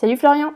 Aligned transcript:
Salut 0.00 0.16
Florian 0.16 0.52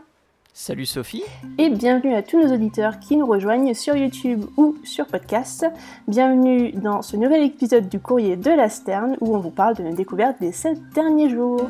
Salut 0.53 0.87
Sophie 0.87 1.25
Et 1.59 1.69
bienvenue 1.69 2.15
à 2.15 2.23
tous 2.23 2.41
nos 2.41 2.55
auditeurs 2.55 3.01
qui 3.01 3.17
nous 3.17 3.27
rejoignent 3.27 3.75
sur 3.75 3.97
YouTube 3.97 4.45
ou 4.57 4.77
sur 4.85 5.09
podcast. 5.09 5.67
Bienvenue 6.07 6.71
dans 6.71 7.03
ce 7.03 7.17
nouvel 7.17 7.43
épisode 7.43 7.89
du 7.89 7.99
courrier 7.99 8.37
de 8.37 8.51
la 8.53 8.69
Sterne 8.69 9.17
où 9.21 9.35
on 9.35 9.41
vous 9.41 9.51
parle 9.51 9.75
de 9.75 9.83
nos 9.83 9.97
découvertes 9.97 10.37
des 10.41 10.53
7 10.53 10.91
derniers 10.91 11.29
jours. 11.29 11.69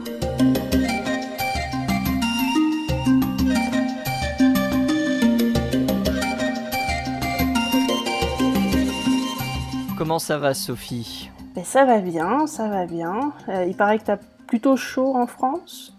Comment 9.97 10.19
ça 10.19 10.37
va 10.37 10.53
Sophie? 10.53 11.31
Ben, 11.55 11.65
Ça 11.65 11.87
va 11.87 12.01
bien, 12.01 12.47
ça 12.47 12.69
va 12.69 12.85
bien. 12.85 13.33
Euh, 13.49 13.65
il 13.65 13.75
paraît 13.75 13.99
que 13.99 14.05
t'as 14.05 14.19
plutôt 14.47 14.77
chaud 14.77 15.17
en 15.17 15.27
France 15.27 15.97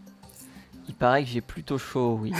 paraît 1.03 1.23
que 1.25 1.29
j'ai 1.29 1.41
plutôt 1.41 1.77
chaud, 1.77 2.17
oui. 2.21 2.31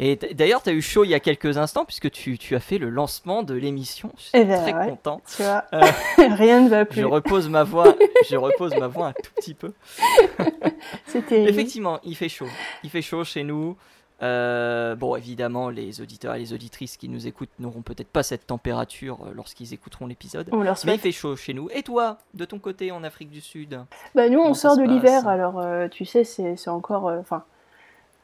Et 0.00 0.16
d'ailleurs, 0.16 0.64
tu 0.64 0.70
as 0.70 0.72
eu 0.72 0.82
chaud 0.82 1.04
il 1.04 1.10
y 1.10 1.14
a 1.14 1.20
quelques 1.20 1.58
instants 1.58 1.84
puisque 1.84 2.10
tu, 2.10 2.36
as 2.56 2.58
fait 2.58 2.78
le 2.78 2.88
lancement 2.90 3.44
de 3.44 3.54
l'émission. 3.54 4.10
Je 4.16 4.22
suis 4.22 4.30
eh 4.34 4.44
ben 4.44 4.60
très 4.60 4.72
content. 4.72 5.20
Tu 5.36 5.44
vois, 5.44 5.62
euh, 5.72 5.80
rien 6.18 6.62
ne 6.62 6.68
va 6.68 6.84
plus. 6.84 7.02
Je 7.02 7.06
repose 7.06 7.48
ma 7.48 7.62
voix, 7.62 7.94
je 8.28 8.34
repose 8.34 8.74
ma 8.74 8.88
voix 8.88 9.08
un 9.08 9.12
tout 9.12 9.30
petit 9.36 9.54
peu. 9.54 9.72
C'était 11.06 11.44
Effectivement, 11.44 12.00
il 12.02 12.16
fait 12.16 12.28
chaud. 12.28 12.48
Il 12.82 12.90
fait 12.90 13.00
chaud 13.00 13.22
chez 13.22 13.44
nous. 13.44 13.76
Euh, 14.22 14.96
bon, 14.96 15.14
évidemment, 15.14 15.70
les 15.70 16.00
auditeurs 16.00 16.34
et 16.34 16.40
les 16.40 16.52
auditrices 16.52 16.96
qui 16.96 17.08
nous 17.08 17.28
écoutent 17.28 17.48
n'auront 17.60 17.82
peut-être 17.82 18.08
pas 18.08 18.24
cette 18.24 18.44
température 18.44 19.20
euh, 19.24 19.32
lorsqu'ils 19.36 19.72
écouteront 19.72 20.08
l'épisode. 20.08 20.50
Mais 20.84 20.94
il 20.94 21.00
fait 21.00 21.12
chaud 21.12 21.36
chez 21.36 21.54
nous. 21.54 21.68
Et 21.72 21.84
toi, 21.84 22.18
de 22.34 22.44
ton 22.44 22.58
côté, 22.58 22.90
en 22.90 23.04
Afrique 23.04 23.30
du 23.30 23.40
Sud? 23.40 23.80
Bah 24.16 24.28
nous, 24.28 24.40
on 24.40 24.54
sort 24.54 24.76
de 24.76 24.82
l'hiver, 24.82 25.28
alors 25.28 25.60
euh, 25.60 25.86
tu 25.86 26.04
sais, 26.04 26.24
c'est 26.24 26.68
encore... 26.68 27.04
Enfin, 27.04 27.44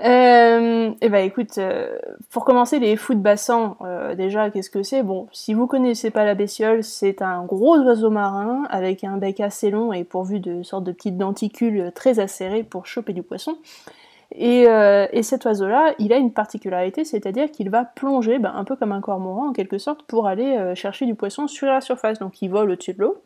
Euh, 0.00 0.92
eh 1.00 1.08
ben 1.08 1.24
écoute, 1.24 1.56
euh, 1.58 1.96
pour 2.30 2.44
commencer, 2.44 2.80
les 2.80 2.96
fous 2.96 3.14
de 3.14 3.20
bassin, 3.20 3.76
euh, 3.82 4.16
déjà, 4.16 4.50
qu'est-ce 4.50 4.70
que 4.70 4.82
c'est? 4.82 5.04
Bon, 5.04 5.28
si 5.32 5.54
vous 5.54 5.68
connaissez 5.68 6.10
pas 6.10 6.24
la 6.24 6.34
bestiole, 6.34 6.82
c'est 6.82 7.22
un 7.22 7.44
gros 7.44 7.78
oiseau 7.78 8.10
marin 8.10 8.64
avec 8.70 9.04
un 9.04 9.18
bec 9.18 9.38
assez 9.40 9.70
long 9.70 9.92
et 9.92 10.02
pourvu 10.02 10.40
de 10.40 10.64
sortes 10.64 10.84
de 10.84 10.90
petites 10.90 11.16
denticules 11.16 11.92
très 11.94 12.18
acérées 12.18 12.64
pour 12.64 12.86
choper 12.86 13.12
du 13.12 13.22
poisson. 13.22 13.56
Et, 14.36 14.66
cet 15.22 15.44
oiseau-là, 15.44 15.94
il 16.00 16.12
a 16.12 16.16
une 16.16 16.32
particularité, 16.32 17.04
c'est-à-dire 17.04 17.52
qu'il 17.52 17.70
va 17.70 17.84
plonger, 17.84 18.40
ben, 18.40 18.52
un 18.56 18.64
peu 18.64 18.74
comme 18.74 18.90
un 18.90 19.00
cormoran 19.00 19.50
en 19.50 19.52
quelque 19.52 19.78
sorte, 19.78 20.02
pour 20.02 20.26
aller 20.26 20.74
chercher 20.74 21.06
du 21.06 21.14
poisson 21.14 21.46
sur 21.46 21.68
la 21.68 21.80
surface. 21.80 22.18
Donc 22.18 22.42
il 22.42 22.48
vole 22.48 22.72
au-dessus 22.72 22.94
de 22.94 23.02
l'eau, 23.02 23.22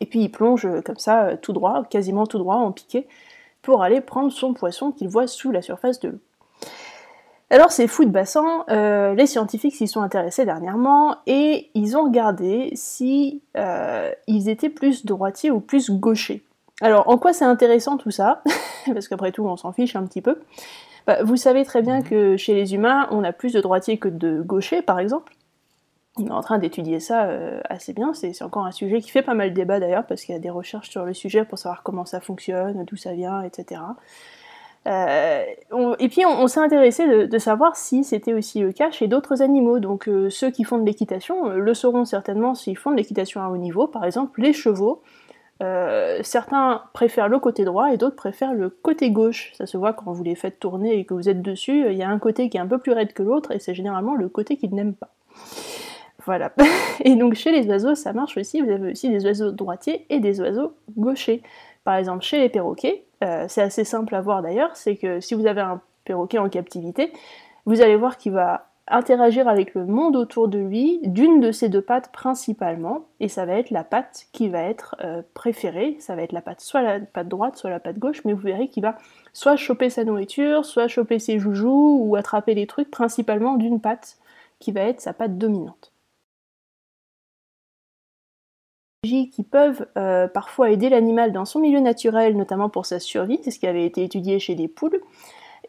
et 0.00 0.04
puis 0.04 0.20
il 0.20 0.28
plonge 0.30 0.68
comme 0.84 0.98
ça, 0.98 1.38
tout 1.38 1.54
droit, 1.54 1.84
quasiment 1.88 2.26
tout 2.26 2.38
droit, 2.38 2.56
en 2.56 2.70
piqué, 2.70 3.08
pour 3.70 3.84
aller 3.84 4.00
prendre 4.00 4.32
son 4.32 4.52
poisson 4.52 4.90
qu'il 4.90 5.06
voit 5.06 5.28
sous 5.28 5.52
la 5.52 5.62
surface 5.62 6.00
de 6.00 6.08
l'eau. 6.08 6.18
Alors 7.50 7.70
ces 7.70 7.86
fous 7.86 8.04
de 8.04 8.10
bassin, 8.10 8.64
euh, 8.68 9.14
les 9.14 9.26
scientifiques 9.26 9.76
s'y 9.76 9.86
sont 9.86 10.00
intéressés 10.00 10.44
dernièrement 10.44 11.18
et 11.28 11.70
ils 11.74 11.96
ont 11.96 12.02
regardé 12.02 12.72
si 12.74 13.42
euh, 13.56 14.10
ils 14.26 14.48
étaient 14.48 14.70
plus 14.70 15.06
droitiers 15.06 15.52
ou 15.52 15.60
plus 15.60 15.88
gauchers. 15.88 16.42
Alors 16.80 17.08
en 17.08 17.16
quoi 17.16 17.32
c'est 17.32 17.44
intéressant 17.44 17.96
tout 17.96 18.10
ça? 18.10 18.42
Parce 18.92 19.06
qu'après 19.06 19.30
tout 19.30 19.44
on 19.44 19.56
s'en 19.56 19.70
fiche 19.70 19.94
un 19.94 20.04
petit 20.04 20.20
peu. 20.20 20.40
Bah, 21.06 21.22
vous 21.22 21.36
savez 21.36 21.64
très 21.64 21.80
bien 21.80 22.02
que 22.02 22.36
chez 22.36 22.54
les 22.54 22.74
humains 22.74 23.06
on 23.12 23.22
a 23.22 23.32
plus 23.32 23.52
de 23.52 23.60
droitiers 23.60 23.98
que 23.98 24.08
de 24.08 24.42
gauchers 24.42 24.82
par 24.82 24.98
exemple 24.98 25.32
on 26.16 26.26
est 26.26 26.30
en 26.30 26.40
train 26.40 26.58
d'étudier 26.58 27.00
ça 27.00 27.26
euh, 27.26 27.60
assez 27.68 27.92
bien. 27.92 28.12
C'est 28.14 28.42
encore 28.42 28.66
un 28.66 28.72
sujet 28.72 29.00
qui 29.00 29.10
fait 29.10 29.22
pas 29.22 29.34
mal 29.34 29.50
de 29.50 29.54
débat 29.54 29.80
d'ailleurs, 29.80 30.06
parce 30.06 30.22
qu'il 30.22 30.34
y 30.34 30.38
a 30.38 30.40
des 30.40 30.50
recherches 30.50 30.90
sur 30.90 31.04
le 31.04 31.14
sujet 31.14 31.44
pour 31.44 31.58
savoir 31.58 31.82
comment 31.82 32.04
ça 32.04 32.20
fonctionne, 32.20 32.84
d'où 32.84 32.96
ça 32.96 33.12
vient, 33.12 33.42
etc. 33.42 33.80
Euh, 34.88 35.44
et 35.98 36.08
puis 36.08 36.24
on, 36.24 36.46
s'est 36.46 36.60
intéressé 36.60 37.26
de, 37.26 37.38
savoir 37.38 37.76
si 37.76 38.02
c'était 38.02 38.32
aussi 38.32 38.60
le 38.60 38.72
cas 38.72 38.90
chez 38.90 39.08
d'autres 39.08 39.42
animaux. 39.42 39.78
Donc 39.78 40.08
euh, 40.08 40.30
ceux 40.30 40.50
qui 40.50 40.64
font 40.64 40.78
de 40.78 40.86
l'équitation 40.86 41.50
le 41.50 41.74
sauront 41.74 42.04
certainement 42.04 42.54
s'ils 42.54 42.78
font 42.78 42.90
de 42.90 42.96
l'équitation 42.96 43.42
à 43.42 43.48
haut 43.48 43.58
niveau. 43.58 43.86
Par 43.86 44.04
exemple, 44.04 44.40
les 44.40 44.52
chevaux. 44.52 45.02
certains 46.22 46.82
préfèrent 46.94 47.28
le 47.28 47.38
côté 47.38 47.64
droit 47.64 47.92
et 47.92 47.98
d'autres 47.98 48.16
préfèrent 48.16 48.54
le 48.54 48.70
côté 48.70 49.10
gauche. 49.10 49.52
Ça 49.56 49.66
se 49.66 49.76
voit 49.76 49.92
quand 49.92 50.12
vous 50.12 50.24
les 50.24 50.34
faites 50.34 50.58
tourner 50.58 50.98
et 50.98 51.04
que 51.04 51.14
vous 51.14 51.28
êtes 51.28 51.42
dessus. 51.42 51.84
Il 51.90 51.96
y 51.96 52.02
a 52.02 52.08
un 52.08 52.18
côté 52.18 52.48
qui 52.48 52.56
est 52.56 52.60
un 52.60 52.66
peu 52.66 52.78
plus 52.78 52.92
raide 52.92 53.12
que 53.12 53.22
l'autre 53.22 53.52
et 53.52 53.58
c'est 53.58 53.74
généralement 53.74 54.16
le 54.16 54.28
côté 54.28 54.56
qu'ils 54.56 54.74
n'aiment 54.74 54.94
pas. 54.94 55.12
Voilà. 56.24 56.52
Et 57.04 57.16
donc 57.16 57.34
chez 57.34 57.52
les 57.52 57.66
oiseaux, 57.66 57.94
ça 57.94 58.12
marche 58.12 58.36
aussi. 58.36 58.60
Vous 58.60 58.70
avez 58.70 58.92
aussi 58.92 59.08
des 59.08 59.24
oiseaux 59.24 59.52
droitiers 59.52 60.06
et 60.10 60.20
des 60.20 60.40
oiseaux 60.40 60.74
gauchers. 60.96 61.42
Par 61.84 61.96
exemple, 61.96 62.22
chez 62.22 62.38
les 62.38 62.48
perroquets, 62.48 63.04
euh, 63.24 63.46
c'est 63.48 63.62
assez 63.62 63.84
simple 63.84 64.14
à 64.14 64.20
voir 64.20 64.42
d'ailleurs, 64.42 64.76
c'est 64.76 64.96
que 64.96 65.20
si 65.20 65.34
vous 65.34 65.46
avez 65.46 65.60
un 65.60 65.80
perroquet 66.04 66.38
en 66.38 66.48
captivité, 66.48 67.12
vous 67.66 67.80
allez 67.82 67.96
voir 67.96 68.16
qu'il 68.16 68.32
va 68.32 68.66
interagir 68.90 69.48
avec 69.48 69.74
le 69.74 69.86
monde 69.86 70.16
autour 70.16 70.48
de 70.48 70.58
lui 70.58 71.00
d'une 71.04 71.40
de 71.40 71.52
ses 71.52 71.68
deux 71.68 71.80
pattes 71.80 72.10
principalement, 72.12 73.06
et 73.20 73.28
ça 73.28 73.46
va 73.46 73.54
être 73.54 73.70
la 73.70 73.84
patte 73.84 74.26
qui 74.32 74.48
va 74.48 74.62
être 74.62 74.96
euh, 75.04 75.22
préférée, 75.32 75.96
ça 76.00 76.16
va 76.16 76.22
être 76.22 76.32
la 76.32 76.42
patte 76.42 76.60
soit 76.60 76.82
la 76.82 77.00
patte 77.00 77.28
droite, 77.28 77.56
soit 77.56 77.70
la 77.70 77.80
patte 77.80 77.98
gauche, 77.98 78.24
mais 78.24 78.32
vous 78.32 78.42
verrez 78.42 78.68
qu'il 78.68 78.82
va 78.82 78.98
soit 79.32 79.56
choper 79.56 79.90
sa 79.90 80.04
nourriture, 80.04 80.64
soit 80.64 80.88
choper 80.88 81.18
ses 81.18 81.38
joujoux, 81.38 82.00
ou 82.02 82.16
attraper 82.16 82.54
les 82.54 82.66
trucs 82.66 82.90
principalement 82.90 83.54
d'une 83.54 83.80
patte 83.80 84.18
qui 84.58 84.72
va 84.72 84.82
être 84.82 85.00
sa 85.00 85.12
patte 85.12 85.38
dominante 85.38 85.92
qui 89.02 89.46
peuvent 89.50 89.86
euh, 89.96 90.28
parfois 90.28 90.70
aider 90.70 90.90
l'animal 90.90 91.32
dans 91.32 91.46
son 91.46 91.58
milieu 91.58 91.80
naturel, 91.80 92.36
notamment 92.36 92.68
pour 92.68 92.84
sa 92.84 93.00
survie, 93.00 93.40
c'est 93.42 93.50
ce 93.50 93.58
qui 93.58 93.66
avait 93.66 93.86
été 93.86 94.04
étudié 94.04 94.38
chez 94.38 94.54
les 94.54 94.68
poules. 94.68 95.00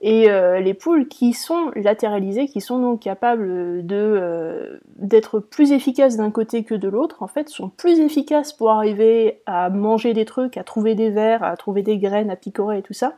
Et 0.02 0.30
euh, 0.30 0.60
les 0.60 0.74
poules 0.74 1.08
qui 1.08 1.32
sont 1.32 1.72
latéralisées, 1.76 2.48
qui 2.48 2.60
sont 2.60 2.80
donc 2.80 3.02
capables 3.02 3.48
euh, 3.50 4.80
d'être 4.98 5.40
plus 5.40 5.72
efficaces 5.72 6.18
d'un 6.18 6.32
côté 6.32 6.64
que 6.64 6.76
de 6.76 6.90
l'autre, 6.90 7.24
en 7.24 7.28
fait, 7.28 7.48
sont 7.48 7.70
plus 7.70 8.00
efficaces 8.00 8.52
pour 8.52 8.72
arriver 8.72 9.42
à 9.46 9.70
manger 9.70 10.14
des 10.14 10.26
trucs, 10.26 10.58
à 10.58 10.66
trouver 10.66 10.96
des 10.96 11.10
vers, 11.10 11.42
à 11.44 11.56
trouver 11.56 11.84
des 11.84 12.00
graines, 12.00 12.32
à 12.32 12.36
picorer 12.36 12.80
et 12.80 12.82
tout 12.82 12.94
ça, 12.94 13.14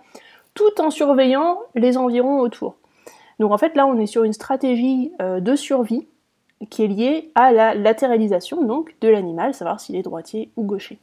tout 0.54 0.80
en 0.80 0.92
surveillant 0.92 1.58
les 1.74 1.98
environs 1.98 2.40
autour. 2.40 2.76
Donc 3.40 3.52
en 3.52 3.58
fait 3.58 3.76
là 3.76 3.88
on 3.88 3.98
est 3.98 4.06
sur 4.06 4.24
une 4.24 4.34
stratégie 4.34 5.12
de 5.20 5.56
survie 5.56 6.06
qui 6.70 6.84
est 6.84 6.88
lié 6.88 7.32
à 7.36 7.52
la 7.52 7.74
latéralisation 7.74 8.64
donc 8.64 8.96
de 9.02 9.08
l'animal, 9.08 9.54
savoir 9.54 9.80
s'il 9.80 9.96
est 9.96 10.02
droitier 10.02 10.50
ou 10.56 10.64
gaucher. 10.64 11.00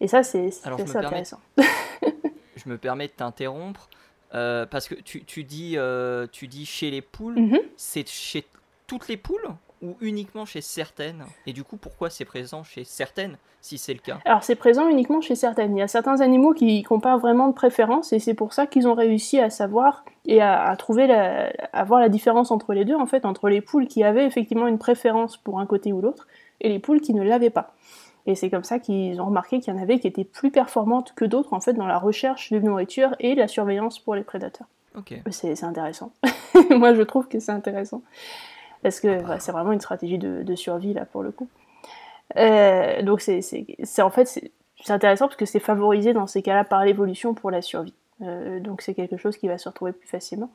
Et 0.00 0.08
ça, 0.08 0.22
c'est 0.22 0.46
assez 0.46 0.96
intéressant. 0.96 1.40
je 1.58 2.68
me 2.68 2.78
permets 2.78 3.06
de 3.06 3.12
t'interrompre 3.12 3.88
euh, 4.34 4.66
parce 4.66 4.88
que 4.88 4.94
tu, 4.94 5.24
tu 5.24 5.44
dis, 5.44 5.74
euh, 5.76 6.26
tu 6.30 6.48
dis 6.48 6.64
chez 6.64 6.90
les 6.90 7.02
poules, 7.02 7.38
mhm. 7.38 7.60
c'est 7.76 8.08
chez 8.08 8.44
toutes 8.86 9.08
les 9.08 9.16
poules? 9.16 9.48
Ou 9.82 9.96
uniquement 10.00 10.44
chez 10.44 10.60
certaines 10.60 11.24
Et 11.46 11.52
du 11.52 11.64
coup, 11.64 11.76
pourquoi 11.76 12.10
c'est 12.10 12.24
présent 12.24 12.62
chez 12.62 12.84
certaines 12.84 13.38
si 13.60 13.78
c'est 13.78 13.92
le 13.92 14.00
cas? 14.00 14.18
Alors 14.24 14.42
c'est 14.42 14.54
présent 14.54 14.88
uniquement 14.88 15.20
chez 15.20 15.34
certaines. 15.34 15.76
Il 15.76 15.80
y 15.80 15.82
a 15.82 15.88
certains 15.88 16.20
animaux 16.20 16.52
qui 16.52 16.84
n'ont 16.90 17.00
pas 17.00 17.16
vraiment 17.16 17.48
de 17.48 17.54
préférence 17.54 18.12
et 18.12 18.18
c'est 18.18 18.34
pour 18.34 18.52
ça 18.52 18.66
qu'ils 18.66 18.88
ont 18.88 18.94
réussi 18.94 19.38
à 19.38 19.50
savoir 19.50 20.04
et 20.26 20.42
à, 20.42 20.74
trouver 20.76 21.06
la, 21.06 21.50
à 21.72 21.84
voir 21.84 22.00
la 22.00 22.08
différence 22.08 22.50
entre 22.50 22.72
les 22.72 22.84
deux, 22.84 22.94
en 22.94 23.06
fait, 23.06 23.24
entre 23.24 23.48
les 23.48 23.60
poules 23.60 23.86
qui 23.86 24.04
avaient 24.04 24.26
effectivement 24.26 24.66
une 24.66 24.78
préférence 24.78 25.36
pour 25.36 25.60
un 25.60 25.66
côté 25.66 25.92
ou 25.92 26.00
l'autre 26.00 26.26
et 26.60 26.68
les 26.68 26.78
poules 26.78 27.00
qui 27.00 27.14
ne 27.14 27.22
l'avaient 27.22 27.50
pas. 27.50 27.74
Et 28.26 28.34
c'est 28.34 28.50
comme 28.50 28.64
ça 28.64 28.78
qu'ils 28.78 29.20
ont 29.20 29.26
remarqué 29.26 29.60
qu'il 29.60 29.74
y 29.74 29.76
en 29.76 29.80
avait 29.80 29.98
qui 29.98 30.06
étaient 30.06 30.24
plus 30.24 30.50
performantes 30.50 31.14
que 31.14 31.24
d'autres 31.24 31.54
en 31.54 31.60
fait 31.60 31.72
dans 31.72 31.86
la 31.86 31.98
recherche 31.98 32.52
de 32.52 32.58
nourriture 32.58 33.16
et 33.18 33.34
la 33.34 33.48
surveillance 33.48 33.98
pour 33.98 34.14
les 34.14 34.22
prédateurs. 34.22 34.68
Ok. 34.96 35.14
C'est 35.30 35.64
intéressant. 35.64 36.12
Moi 36.70 36.94
je 36.94 37.02
trouve 37.02 37.28
que 37.28 37.40
c'est 37.40 37.52
intéressant 37.52 38.02
parce 38.82 39.00
que 39.00 39.20
c'est 39.38 39.52
vraiment 39.52 39.72
une 39.72 39.80
stratégie 39.80 40.18
de, 40.18 40.54
survie 40.54 40.94
là 40.94 41.04
pour 41.04 41.22
le 41.22 41.30
coup. 41.30 41.48
Euh, 42.36 43.02
donc 43.02 43.20
c'est 43.20 43.42
en 44.00 44.10
fait 44.10 44.26
c'est 44.82 44.92
intéressant 44.92 45.26
parce 45.26 45.36
que 45.36 45.46
c'est 45.46 45.60
favorisé 45.60 46.12
dans 46.12 46.26
ces 46.26 46.42
cas-là 46.42 46.64
par 46.64 46.84
l'évolution 46.84 47.34
pour 47.34 47.50
la 47.50 47.62
survie. 47.62 47.94
donc 48.20 48.82
c'est 48.82 48.94
quelque 48.94 49.16
chose 49.16 49.36
qui 49.36 49.48
va 49.48 49.58
se 49.58 49.68
retrouver 49.68 49.92
plus 49.92 50.08
facilement. 50.08 50.50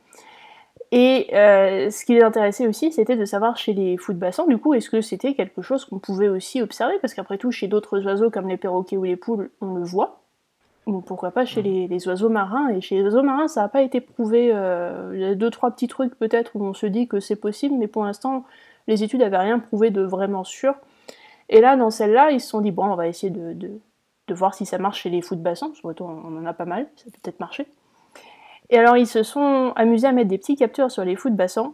Et 0.91 1.27
ce 1.31 2.05
qui 2.05 2.13
les 2.13 2.21
intéressait 2.21 2.67
aussi, 2.67 2.91
c'était 2.91 3.17
de 3.17 3.25
savoir 3.25 3.57
chez 3.57 3.73
les 3.73 3.97
fous 3.97 4.13
de 4.13 4.19
bassin, 4.19 4.45
du 4.47 4.57
coup, 4.57 4.73
est-ce 4.73 4.89
que 4.89 5.01
c'était 5.01 5.33
quelque 5.33 5.61
chose 5.61 5.85
qu'on 5.85 5.99
pouvait 5.99 6.29
aussi 6.29 6.61
observer? 6.61 6.95
Parce 7.01 7.13
qu'après 7.13 7.37
tout, 7.37 7.51
chez 7.51 7.67
d'autres 7.67 8.03
oiseaux 8.05 8.29
comme 8.29 8.47
les 8.47 8.57
perroquets 8.57 8.97
ou 8.97 9.03
les 9.03 9.17
poules, 9.17 9.51
on 9.61 9.75
le 9.75 9.83
voit. 9.83 10.24
Ou 10.85 11.01
pourquoi 11.01 11.31
pas 11.31 11.45
chez 11.45 11.61
les, 11.63 12.07
oiseaux 12.07 12.29
marins 12.29 12.69
Et 12.69 12.81
chez 12.81 12.97
les 12.97 13.03
oiseaux 13.03 13.23
marins, 13.23 13.47
ça 13.47 13.61
n'a 13.61 13.69
pas 13.69 13.81
été 13.81 14.01
prouvé. 14.01 14.47
il 14.47 15.19
y 15.19 15.25
a 15.25 15.33
deux, 15.33 15.49
trois 15.49 15.71
petits 15.71 15.87
trucs 15.87 16.15
peut-être 16.15 16.51
où 16.55 16.63
on 16.63 16.73
se 16.73 16.85
dit 16.85 17.07
que 17.07 17.19
c'est 17.19 17.35
possible, 17.35 17.75
mais 17.75 17.87
pour 17.87 18.05
l'instant, 18.05 18.45
les 18.87 19.03
études 19.03 19.21
n'avaient 19.21 19.37
rien 19.37 19.59
prouvé 19.59 19.89
de 19.89 20.01
vraiment 20.01 20.43
sûr. 20.43 20.75
Et 21.49 21.61
là, 21.61 21.75
dans 21.75 21.89
celle-là, 21.89 22.31
ils 22.31 22.41
se 22.41 22.49
sont 22.49 22.61
dit, 22.61 22.71
bon, 22.71 22.85
on 22.85 22.95
va 22.95 23.07
essayer 23.07 23.31
de, 23.31 23.53
de, 23.53 24.33
voir 24.33 24.53
si 24.53 24.65
ça 24.65 24.77
marche 24.77 25.01
chez 25.01 25.09
les 25.09 25.21
fous 25.21 25.35
de 25.35 25.41
bassin, 25.41 25.69
parce 25.69 25.99
on 26.01 26.37
en 26.37 26.45
a 26.45 26.53
pas 26.53 26.65
mal, 26.65 26.87
ça 26.95 27.05
peut 27.05 27.17
peut-être 27.21 27.39
marcher. 27.39 27.67
Et 28.69 28.77
alors, 28.77 28.97
ils 28.97 29.07
se 29.07 29.23
sont 29.23 29.73
amusés 29.75 30.07
à 30.07 30.11
mettre 30.11 30.29
des 30.29 30.37
petits 30.37 30.55
capteurs 30.55 30.89
sur 30.89 31.05
les 31.05 31.15
fous 31.15 31.29
de 31.29 31.35
bassin, 31.35 31.73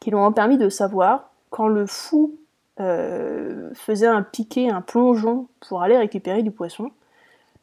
qui 0.00 0.10
leur 0.10 0.20
ont 0.20 0.32
permis 0.32 0.58
de 0.58 0.68
savoir 0.68 1.30
quand 1.50 1.66
le 1.66 1.86
fou 1.86 2.36
euh, 2.80 3.70
faisait 3.74 4.06
un 4.06 4.22
piqué, 4.22 4.70
un 4.70 4.80
plongeon 4.80 5.48
pour 5.66 5.82
aller 5.82 5.96
récupérer 5.96 6.42
du 6.42 6.50
poisson, 6.50 6.90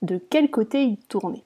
de 0.02 0.20
quel 0.30 0.50
côté 0.50 0.84
il 0.84 0.98
tournait. 0.98 1.44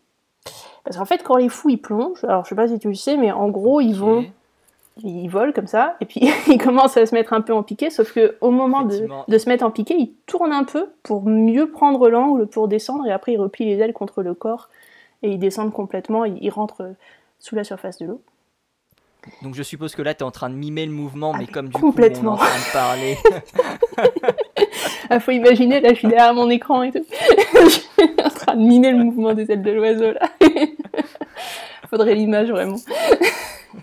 Parce 0.83 0.97
qu'en 0.97 1.05
fait, 1.05 1.23
quand 1.23 1.37
les 1.37 1.49
fous 1.49 1.69
ils 1.69 1.81
plongent, 1.81 2.23
alors 2.23 2.45
je 2.45 2.49
sais 2.49 2.55
pas 2.55 2.67
si 2.67 2.77
tu 2.79 2.87
le 2.87 2.95
sais, 2.95 3.17
mais 3.17 3.31
en 3.31 3.49
gros, 3.49 3.81
ils 3.81 3.95
vont 3.95 4.25
il 5.03 5.27
vole 5.27 5.53
comme 5.53 5.67
ça, 5.67 5.97
et 5.99 6.05
puis 6.05 6.21
il 6.47 6.57
commence 6.57 6.97
à 6.97 7.05
se 7.05 7.13
mettre 7.13 7.33
un 7.33 7.41
peu 7.41 7.53
en 7.53 7.63
piqué, 7.63 7.89
sauf 7.89 8.13
que 8.13 8.37
au 8.41 8.51
moment 8.51 8.83
de, 8.83 9.37
se 9.37 9.49
mettre 9.49 9.65
en 9.65 9.71
piqué, 9.71 9.95
il 9.97 10.13
tourne 10.25 10.53
un 10.53 10.63
peu 10.63 10.87
pour 11.03 11.25
mieux 11.25 11.69
prendre 11.69 12.09
l'angle 12.09 12.47
pour 12.47 12.67
descendre, 12.67 13.05
et 13.05 13.11
après 13.11 13.33
il 13.33 13.37
replie 13.37 13.65
les 13.65 13.79
ailes 13.79 13.93
contre 13.93 14.23
le 14.23 14.33
corps, 14.33 14.69
et 15.23 15.29
il 15.29 15.39
descend 15.39 15.71
complètement, 15.73 16.25
il, 16.25 16.49
rentre 16.49 16.93
sous 17.39 17.55
la 17.55 17.63
surface 17.63 17.97
de 17.97 18.05
l'eau. 18.05 18.21
Donc 19.41 19.55
je 19.55 19.63
suppose 19.63 19.95
que 19.95 20.01
là 20.01 20.13
tu 20.13 20.19
es 20.19 20.23
en 20.23 20.31
train 20.31 20.49
de 20.49 20.55
mimer 20.55 20.85
le 20.85 20.91
mouvement, 20.91 21.33
mais 21.33 21.45
ah, 21.49 21.51
comme 21.51 21.69
du 21.69 21.73
complètement. 21.73 22.37
coup 22.37 22.43
on 22.43 22.45
est 22.45 22.47
en 22.47 22.51
train 22.51 22.59
de 22.59 22.73
parler. 22.73 23.17
ah, 25.09 25.19
faut 25.19 25.31
imaginer, 25.31 25.79
là 25.79 25.89
je 25.89 25.95
suis 25.95 26.07
derrière 26.07 26.33
mon 26.33 26.49
écran 26.49 26.83
et 26.83 26.91
tout. 26.91 27.05
je 27.53 27.69
suis 27.69 27.83
en 28.23 28.29
train 28.29 28.55
de 28.55 28.61
mimer 28.61 28.91
le 28.91 29.03
mouvement 29.03 29.33
des 29.33 29.51
ailes 29.51 29.61
de 29.61 29.71
l'oiseau 29.71 30.11
là. 30.11 30.29
Faudrait 31.89 32.15
l'image 32.15 32.49
vraiment. 32.49 32.77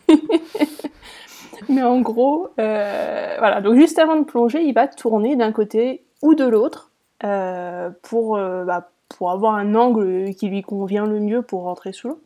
Mais 1.68 1.82
en 1.82 2.00
gros, 2.00 2.48
euh, 2.60 3.36
voilà. 3.38 3.60
Donc 3.60 3.74
juste 3.76 3.98
avant 3.98 4.16
de 4.16 4.24
plonger, 4.24 4.62
il 4.62 4.74
va 4.74 4.88
tourner 4.88 5.36
d'un 5.36 5.52
côté 5.52 6.04
ou 6.20 6.34
de 6.34 6.44
l'autre 6.44 6.90
euh, 7.24 7.90
pour, 8.02 8.36
euh, 8.36 8.64
bah, 8.64 8.90
pour 9.08 9.30
avoir 9.30 9.54
un 9.54 9.74
angle 9.74 10.34
qui 10.34 10.48
lui 10.48 10.62
convient 10.62 11.06
le 11.06 11.20
mieux 11.20 11.42
pour 11.42 11.62
rentrer 11.62 11.92
sous 11.92 12.08
l'eau. 12.08 12.20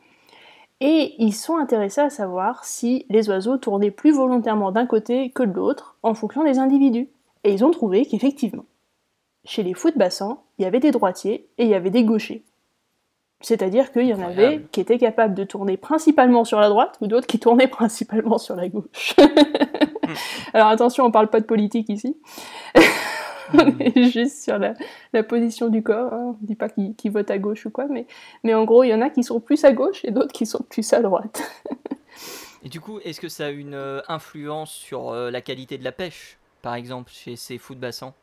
Et 0.81 1.15
ils 1.19 1.33
sont 1.33 1.57
intéressés 1.57 2.03
à 2.03 2.11
savoir 2.11 2.65
si 2.65 3.07
les 3.09 3.31
oiseaux 3.31 3.57
tournaient 3.57 3.91
plus 3.91 4.13
volontairement 4.13 4.73
d'un 4.73 4.87
côté 4.87 5.31
que 5.31 5.43
de 5.43 5.53
l'autre 5.53 5.97
en 6.03 6.15
fonction 6.15 6.45
des 6.45 6.59
individus. 6.59 7.09
Et 7.45 7.53
ils 7.53 7.65
ont 7.65 7.71
trouvé 7.71 8.05
qu'effectivement, 8.05 8.65
chez 9.47 9.63
les 9.63 9.75
fous 9.75 9.91
de 9.91 9.99
bassin, 9.99 10.39
il 10.59 10.63
y 10.63 10.67
avait 10.67 10.81
des 10.81 10.91
droitiers 10.91 11.49
et 11.59 11.65
il 11.65 11.69
y 11.69 11.75
avait 11.75 11.91
des 11.91 12.05
gauchers. 12.05 12.45
C'est-à-dire 13.41 13.93
qu'il 13.93 14.07
y 14.07 14.15
en 14.15 14.23
avait 14.23 14.63
qui 14.73 14.81
étaient 14.81 14.99
capables 14.99 15.35
de 15.35 15.45
tourner 15.45 15.77
principalement 15.77 16.45
sur 16.45 16.59
la 16.59 16.69
droite 16.69 16.97
ou 17.01 17.07
d'autres 17.07 17.27
qui 17.27 17.39
tournaient 17.39 17.69
principalement 17.69 18.39
sur 18.39 18.57
la 18.57 18.69
gauche. 18.69 19.15
Alors 20.55 20.69
attention, 20.69 21.05
on 21.05 21.11
parle 21.11 21.29
pas 21.29 21.41
de 21.41 21.47
politique 21.47 21.89
ici. 21.89 22.17
on 23.55 23.65
hmm. 23.65 23.81
est 23.81 24.11
juste 24.11 24.43
sur 24.43 24.59
la, 24.59 25.23
position 25.23 25.69
du 25.69 25.83
corps. 25.83 26.13
Hein. 26.13 26.35
On 26.39 26.43
ne 26.43 26.47
dit 26.47 26.55
pas 26.55 26.69
qui 26.69 27.09
vote 27.09 27.31
à 27.31 27.39
gauche 27.39 27.67
ou 27.67 27.71
quoi, 27.71 27.87
mais, 27.89 28.07
mais 28.43 28.55
en 28.55 28.65
gros, 28.65 28.85
il 28.85 28.89
y 28.89 28.95
en 28.95 29.03
a 29.03 29.11
qui 29.11 29.23
sont 29.23 29.41
plus 29.41 29.65
à 29.65 29.73
gauche 29.73 30.05
et 30.05 30.11
d'autres 30.11 30.33
qui 30.33 30.47
sont 30.47 30.65
plus 30.69 30.93
à 30.93 31.03
droite. 31.03 31.43
et 32.65 32.69
du 32.69 32.81
coup, 32.81 32.99
est-ce 33.05 33.21
que 33.21 33.29
ça 33.29 33.47
a 33.47 33.51
une 33.51 33.75
euh, 33.75 34.01
influence 34.09 34.73
sur 34.73 35.11
euh, 35.11 35.31
la 35.31 35.41
qualité 35.41 35.79
de 35.79 35.85
la 35.85 35.93
pêche, 35.93 36.39
par 36.63 36.75
exemple, 36.75 37.13
chez 37.13 37.37
ces 37.37 37.59
fous 37.59 37.75
de 37.75 37.81
bassin 37.81 38.15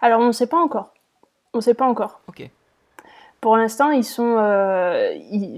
Alors, 0.00 0.20
on 0.20 0.26
ne 0.26 0.32
sait 0.32 0.46
pas 0.46 0.58
encore. 0.58 0.92
On 1.52 1.58
ne 1.58 1.62
sait 1.62 1.74
pas 1.74 1.86
encore. 1.86 2.20
Ok. 2.28 2.48
Pour 3.40 3.56
l'instant, 3.56 3.90
ils 3.90 4.04
sont. 4.04 4.36
Euh, 4.38 5.16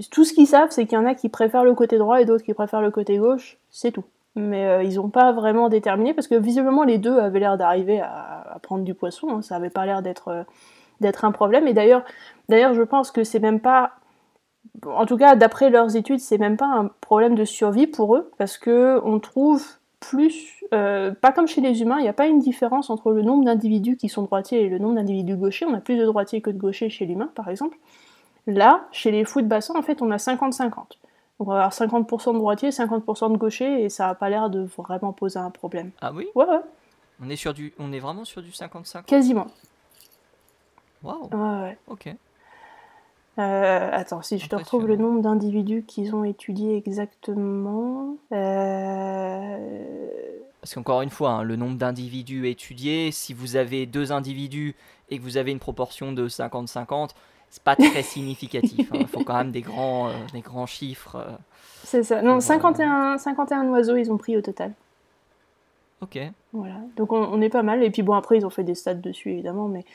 tout 0.09 0.23
ce 0.23 0.33
qu'ils 0.33 0.47
savent, 0.47 0.69
c'est 0.71 0.85
qu'il 0.85 0.97
y 0.97 1.01
en 1.01 1.05
a 1.05 1.15
qui 1.15 1.29
préfèrent 1.29 1.65
le 1.65 1.73
côté 1.73 1.97
droit 1.97 2.21
et 2.21 2.25
d'autres 2.25 2.43
qui 2.43 2.53
préfèrent 2.53 2.81
le 2.81 2.91
côté 2.91 3.17
gauche. 3.17 3.57
C'est 3.69 3.91
tout. 3.91 4.05
Mais 4.35 4.65
euh, 4.65 4.83
ils 4.83 4.95
n'ont 4.95 5.09
pas 5.09 5.31
vraiment 5.31 5.69
déterminé 5.69 6.13
parce 6.13 6.27
que 6.27 6.35
visiblement 6.35 6.83
les 6.83 6.97
deux 6.97 7.19
avaient 7.19 7.39
l'air 7.39 7.57
d'arriver 7.57 7.99
à, 7.99 8.57
prendre 8.63 8.83
du 8.83 8.93
poisson. 8.93 9.29
Hein. 9.29 9.41
Ça 9.41 9.57
avait 9.57 9.69
pas 9.69 9.85
l'air 9.85 10.01
d'être 10.01 10.29
euh, 10.29 10.43
d'être 11.01 11.25
un 11.25 11.31
problème. 11.31 11.67
Et 11.67 11.73
d'ailleurs, 11.73 12.03
d'ailleurs, 12.47 12.73
je 12.73 12.83
pense 12.83 13.11
que 13.11 13.23
c'est 13.23 13.39
même 13.39 13.59
pas. 13.59 13.91
En 14.87 15.05
tout 15.05 15.17
cas, 15.17 15.35
d'après 15.35 15.69
leurs 15.69 15.95
études, 15.97 16.19
c'est 16.19 16.37
même 16.37 16.57
pas 16.57 16.67
un 16.67 16.89
problème 17.01 17.35
de 17.35 17.43
survie 17.43 17.87
pour 17.87 18.15
eux 18.15 18.31
parce 18.37 18.57
que 18.57 19.01
on 19.03 19.19
trouve 19.19 19.65
plus, 20.03 20.63
euh, 20.73 21.13
pas 21.13 21.31
comme 21.31 21.47
chez 21.47 21.61
les 21.61 21.81
humains, 21.81 21.97
il 21.99 22.03
n'y 22.03 22.09
a 22.09 22.13
pas 22.13 22.27
une 22.27 22.39
différence 22.39 22.89
entre 22.89 23.11
le 23.11 23.21
nombre 23.21 23.45
d'individus 23.45 23.95
qui 23.95 24.09
sont 24.09 24.23
droitiers 24.23 24.63
et 24.63 24.69
le 24.69 24.77
nombre 24.77 24.95
d'individus 24.95 25.35
gauchers. 25.35 25.65
On 25.65 25.73
a 25.73 25.79
plus 25.79 25.97
de 25.97 26.05
droitiers 26.05 26.41
que 26.41 26.49
de 26.49 26.57
gauchers 26.57 26.89
chez 26.89 27.05
l'humain, 27.05 27.29
par 27.35 27.49
exemple. 27.49 27.77
Là, 28.45 28.85
chez 28.91 29.11
les 29.11 29.23
fous 29.23 29.41
de 29.41 29.47
bassin, 29.47 29.75
en 29.75 29.81
fait, 29.81 30.01
on 30.01 30.11
a 30.11 30.17
50-50. 30.17 30.97
on 31.39 31.45
va 31.45 31.53
avoir 31.53 31.71
50% 31.71 32.33
de 32.33 32.37
droitiers, 32.37 32.69
50% 32.69 33.31
de 33.31 33.37
gauchers, 33.37 33.83
et 33.83 33.89
ça 33.89 34.07
n'a 34.07 34.15
pas 34.15 34.29
l'air 34.29 34.49
de 34.49 34.67
vraiment 34.77 35.13
poser 35.13 35.39
un 35.39 35.49
problème. 35.49 35.91
Ah 36.01 36.11
oui? 36.13 36.27
Ouais, 36.35 36.45
ouais. 36.45 36.59
On 37.21 37.29
est, 37.29 37.35
sur 37.37 37.53
du... 37.53 37.73
on 37.79 37.93
est 37.93 37.99
vraiment 37.99 38.25
sur 38.25 38.41
du 38.41 38.49
50-50 38.49 39.05
Quasiment. 39.05 39.47
Waouh 41.03 41.29
Ouais, 41.31 41.61
ouais. 41.61 41.77
Ok. 41.87 42.13
Euh, 43.39 43.89
attends, 43.91 44.21
si 44.21 44.37
je 44.37 44.47
te 44.47 44.55
retrouve 44.55 44.87
le 44.87 44.95
nombre 44.95 45.21
d'individus 45.21 45.83
qu'ils 45.87 46.13
ont 46.15 46.23
étudié 46.23 46.77
exactement. 46.77 48.15
Euh... 48.31 50.07
Parce 50.61 50.75
qu'encore 50.75 51.01
une 51.01 51.09
fois, 51.09 51.31
hein, 51.31 51.43
le 51.43 51.55
nombre 51.55 51.77
d'individus 51.77 52.47
étudiés, 52.47 53.11
si 53.11 53.33
vous 53.33 53.55
avez 53.55 53.85
deux 53.85 54.11
individus 54.11 54.75
et 55.09 55.17
que 55.17 55.23
vous 55.23 55.37
avez 55.37 55.51
une 55.51 55.59
proportion 55.59 56.11
de 56.11 56.29
50-50, 56.29 57.09
c'est 57.49 57.63
pas 57.63 57.75
très 57.75 58.01
significatif. 58.03 58.89
Il 58.93 59.01
hein. 59.01 59.05
faut 59.07 59.23
quand 59.23 59.35
même 59.35 59.51
des 59.51 59.61
grands, 59.61 60.09
euh, 60.09 60.13
des 60.31 60.41
grands 60.41 60.67
chiffres. 60.67 61.15
Euh, 61.15 61.31
c'est 61.83 62.03
ça. 62.03 62.21
Non, 62.21 62.39
51, 62.39 63.17
51 63.17 63.67
oiseaux 63.69 63.95
ils 63.95 64.11
ont 64.11 64.17
pris 64.17 64.37
au 64.37 64.41
total. 64.41 64.73
Ok. 66.01 66.19
Voilà. 66.51 66.75
Donc 66.97 67.11
on, 67.11 67.17
on, 67.17 67.41
est 67.41 67.49
pas 67.49 67.63
mal. 67.63 67.83
Et 67.83 67.89
puis 67.89 68.03
bon, 68.03 68.13
après, 68.13 68.37
ils 68.37 68.45
ont 68.45 68.51
fait 68.51 68.63
des 68.63 68.75
stats 68.75 68.93
dessus, 68.93 69.31
évidemment. 69.31 69.67
Mais 69.67 69.85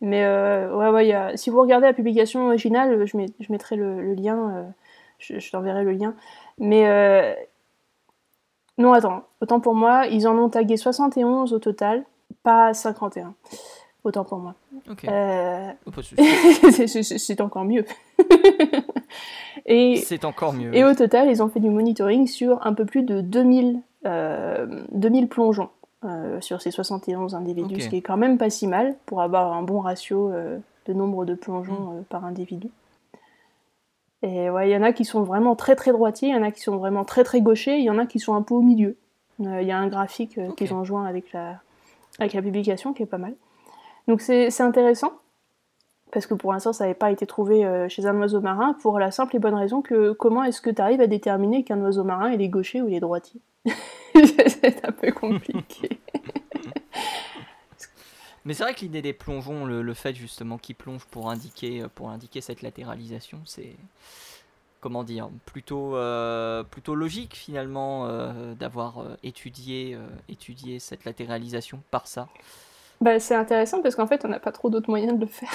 mais 0.00 0.24
euh, 0.24 0.74
ouais, 0.74 0.90
ouais, 0.90 1.08
y 1.08 1.12
a... 1.12 1.36
si 1.36 1.50
vous 1.50 1.60
regardez 1.60 1.86
la 1.86 1.92
publication 1.92 2.46
originale, 2.46 3.04
je, 3.04 3.18
je 3.40 3.52
mettrai 3.52 3.76
le, 3.76 4.14
lien, 4.14 4.54
euh, 4.56 4.64
je, 5.18 5.50
t'enverrai 5.50 5.82
le 5.82 5.92
lien. 5.92 6.14
Mais 6.58 6.88
euh... 6.88 7.34
non, 8.78 8.92
attends, 8.92 9.24
autant 9.40 9.60
pour 9.60 9.74
moi, 9.74 10.06
ils 10.06 10.28
en 10.28 10.38
ont 10.38 10.48
tagué 10.48 10.76
71 10.76 11.52
au 11.52 11.58
total, 11.58 12.04
pas 12.44 12.74
51. 12.74 13.34
Autant 14.04 14.24
pour 14.24 14.38
moi. 14.38 14.54
Ok. 14.88 15.04
Euh... 15.04 15.72
c'est 17.02 17.40
encore 17.40 17.64
mieux. 17.64 17.84
et 19.66 19.96
c'est 19.96 20.24
encore 20.24 20.52
mieux. 20.52 20.74
Et 20.76 20.84
au 20.84 20.94
total, 20.94 21.28
ils 21.28 21.42
ont 21.42 21.48
fait 21.48 21.60
du 21.60 21.70
monitoring 21.70 22.28
sur 22.28 22.64
un 22.64 22.72
peu 22.72 22.86
plus 22.86 23.02
de 23.02 23.20
2000, 23.20 23.82
2000 24.04 25.28
plongeons. 25.28 25.70
Euh, 26.04 26.40
sur 26.40 26.62
ces 26.62 26.70
71 26.70 27.34
individus, 27.34 27.80
ce 27.80 27.88
qui 27.88 27.96
est 27.96 28.02
quand 28.02 28.16
même 28.16 28.38
pas 28.38 28.50
si 28.50 28.68
mal 28.68 28.94
pour 29.04 29.20
avoir 29.20 29.52
un 29.52 29.62
bon 29.62 29.80
ratio 29.80 30.30
euh, 30.30 30.56
de 30.86 30.92
nombre 30.92 31.24
de 31.24 31.34
plongeons 31.34 31.72
mm. 31.72 31.96
euh, 31.96 32.02
par 32.08 32.24
individu. 32.24 32.68
Et 34.22 34.48
ouais, 34.48 34.68
il 34.68 34.72
y 34.72 34.76
en 34.76 34.84
a 34.84 34.92
qui 34.92 35.04
sont 35.04 35.24
vraiment 35.24 35.56
très 35.56 35.74
très 35.74 35.90
droitiers, 35.90 36.28
il 36.28 36.36
y 36.36 36.38
en 36.38 36.44
a 36.44 36.52
qui 36.52 36.60
sont 36.60 36.76
vraiment 36.76 37.04
très 37.04 37.24
très 37.24 37.40
gauchers, 37.40 37.78
il 37.78 37.84
y 37.84 37.90
en 37.90 37.98
a 37.98 38.06
qui 38.06 38.20
sont 38.20 38.36
un 38.36 38.42
peu 38.42 38.54
au 38.54 38.62
milieu. 38.62 38.96
Il 39.40 39.62
y 39.62 39.72
a 39.72 39.78
un 39.78 39.88
graphique 39.88 40.38
qu'ils 40.56 40.72
ont 40.72 40.84
joint 40.84 41.04
avec 41.04 41.32
la, 41.32 41.60
avec 42.20 42.32
la 42.32 42.42
publication 42.42 42.92
qui 42.92 43.02
est 43.02 43.06
pas 43.06 43.18
mal. 43.18 43.34
Donc 44.06 44.20
c'est 44.20 44.60
intéressant, 44.60 45.12
parce 46.12 46.26
que 46.26 46.34
pour 46.34 46.52
l'instant 46.52 46.72
ça 46.72 46.84
n'avait 46.84 46.94
pas 46.94 47.12
été 47.12 47.26
trouvé 47.26 47.86
chez 47.88 48.06
un 48.06 48.16
oiseau 48.20 48.40
marin, 48.40 48.74
pour 48.82 48.98
la 48.98 49.12
simple 49.12 49.36
et 49.36 49.38
bonne 49.38 49.54
raison 49.54 49.80
que 49.82 50.10
comment 50.10 50.42
est-ce 50.42 50.60
que 50.60 50.70
tu 50.70 50.82
arrives 50.82 51.00
à 51.00 51.06
déterminer 51.06 51.62
qu'un 51.62 51.80
oiseau 51.80 52.02
marin 52.02 52.32
est 52.32 52.48
gaucher 52.48 52.82
ou 52.82 52.88
il 52.88 52.94
est 52.94 53.00
droitier? 53.00 53.40
c'est 54.26 54.84
un 54.84 54.92
peu 54.92 55.12
compliqué. 55.12 56.00
Mais 58.44 58.54
c'est 58.54 58.62
vrai 58.62 58.72
que 58.72 58.80
l'idée 58.80 59.02
des 59.02 59.12
plongeons, 59.12 59.66
le, 59.66 59.94
fait 59.94 60.14
justement 60.14 60.56
qu'ils 60.56 60.74
plongent 60.74 61.04
pour 61.04 61.30
indiquer, 61.30 61.82
euh, 61.82 61.88
pour 61.94 62.08
indiquer 62.08 62.40
cette 62.40 62.62
latéralisation, 62.62 63.40
c'est 63.44 63.76
comment 64.80 65.04
dire, 65.04 65.28
plutôt, 65.44 65.96
euh, 65.96 66.62
plutôt 66.62 66.94
logique 66.94 67.34
finalement 67.34 68.06
euh, 68.06 68.54
d'avoir 68.54 69.04
étudié, 69.22 69.98
étudié 70.30 70.78
cette 70.78 71.04
latéralisation 71.04 71.82
par 71.90 72.06
ça. 72.06 72.28
Bah, 73.02 73.20
c'est 73.20 73.34
intéressant 73.34 73.82
parce 73.82 73.96
qu'en 73.96 74.06
fait, 74.06 74.24
on 74.24 74.28
n'a 74.28 74.40
pas 74.40 74.52
trop 74.52 74.70
d'autres 74.70 74.88
moyens 74.88 75.18
de 75.18 75.20
le 75.20 75.30
faire. 75.30 75.52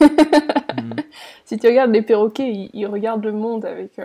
Hmm. 0.00 0.92
Si 1.46 1.58
tu 1.58 1.66
regardes 1.66 1.92
les 1.92 2.02
perroquets, 2.02 2.70
ils 2.72 2.86
regardent 2.86 3.24
le 3.24 3.32
monde 3.32 3.64
avec 3.64 3.98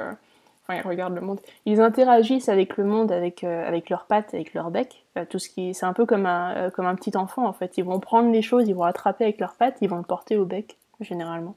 ils 0.70 0.82
regardent 0.82 1.16
le 1.16 1.22
monde. 1.22 1.40
Ils 1.66 1.82
interagissent 1.82 2.50
avec 2.50 2.78
le 2.78 2.86
monde 2.86 3.12
avec, 3.12 3.44
euh, 3.44 3.80
leurs 3.90 4.06
pattes, 4.06 4.34
avec 4.34 4.54
leur 4.54 4.72
bec. 4.72 5.06
Euh, 5.18 5.26
tout 5.30 5.40
ce 5.40 5.50
qui, 5.50 5.74
c'est 5.74 5.86
un 5.86 5.94
peu 5.94 6.06
comme 6.06 6.26
un, 6.26 6.56
euh, 6.56 6.70
comme 6.70 6.86
un 6.86 6.96
petit 6.96 7.16
enfant 7.18 7.46
en 7.46 7.54
fait. 7.54 7.78
Ils 7.78 7.84
vont 7.84 8.00
prendre 8.00 8.32
les 8.32 8.42
choses, 8.42 8.68
ils 8.68 8.76
vont 8.76 8.84
attraper 8.84 9.26
avec 9.26 9.40
leurs 9.40 9.56
pattes, 9.56 9.78
ils 9.82 9.90
vont 9.90 9.98
le 9.98 10.04
porter 10.04 10.38
au 10.38 10.46
bec 10.46 10.78
généralement. 11.00 11.56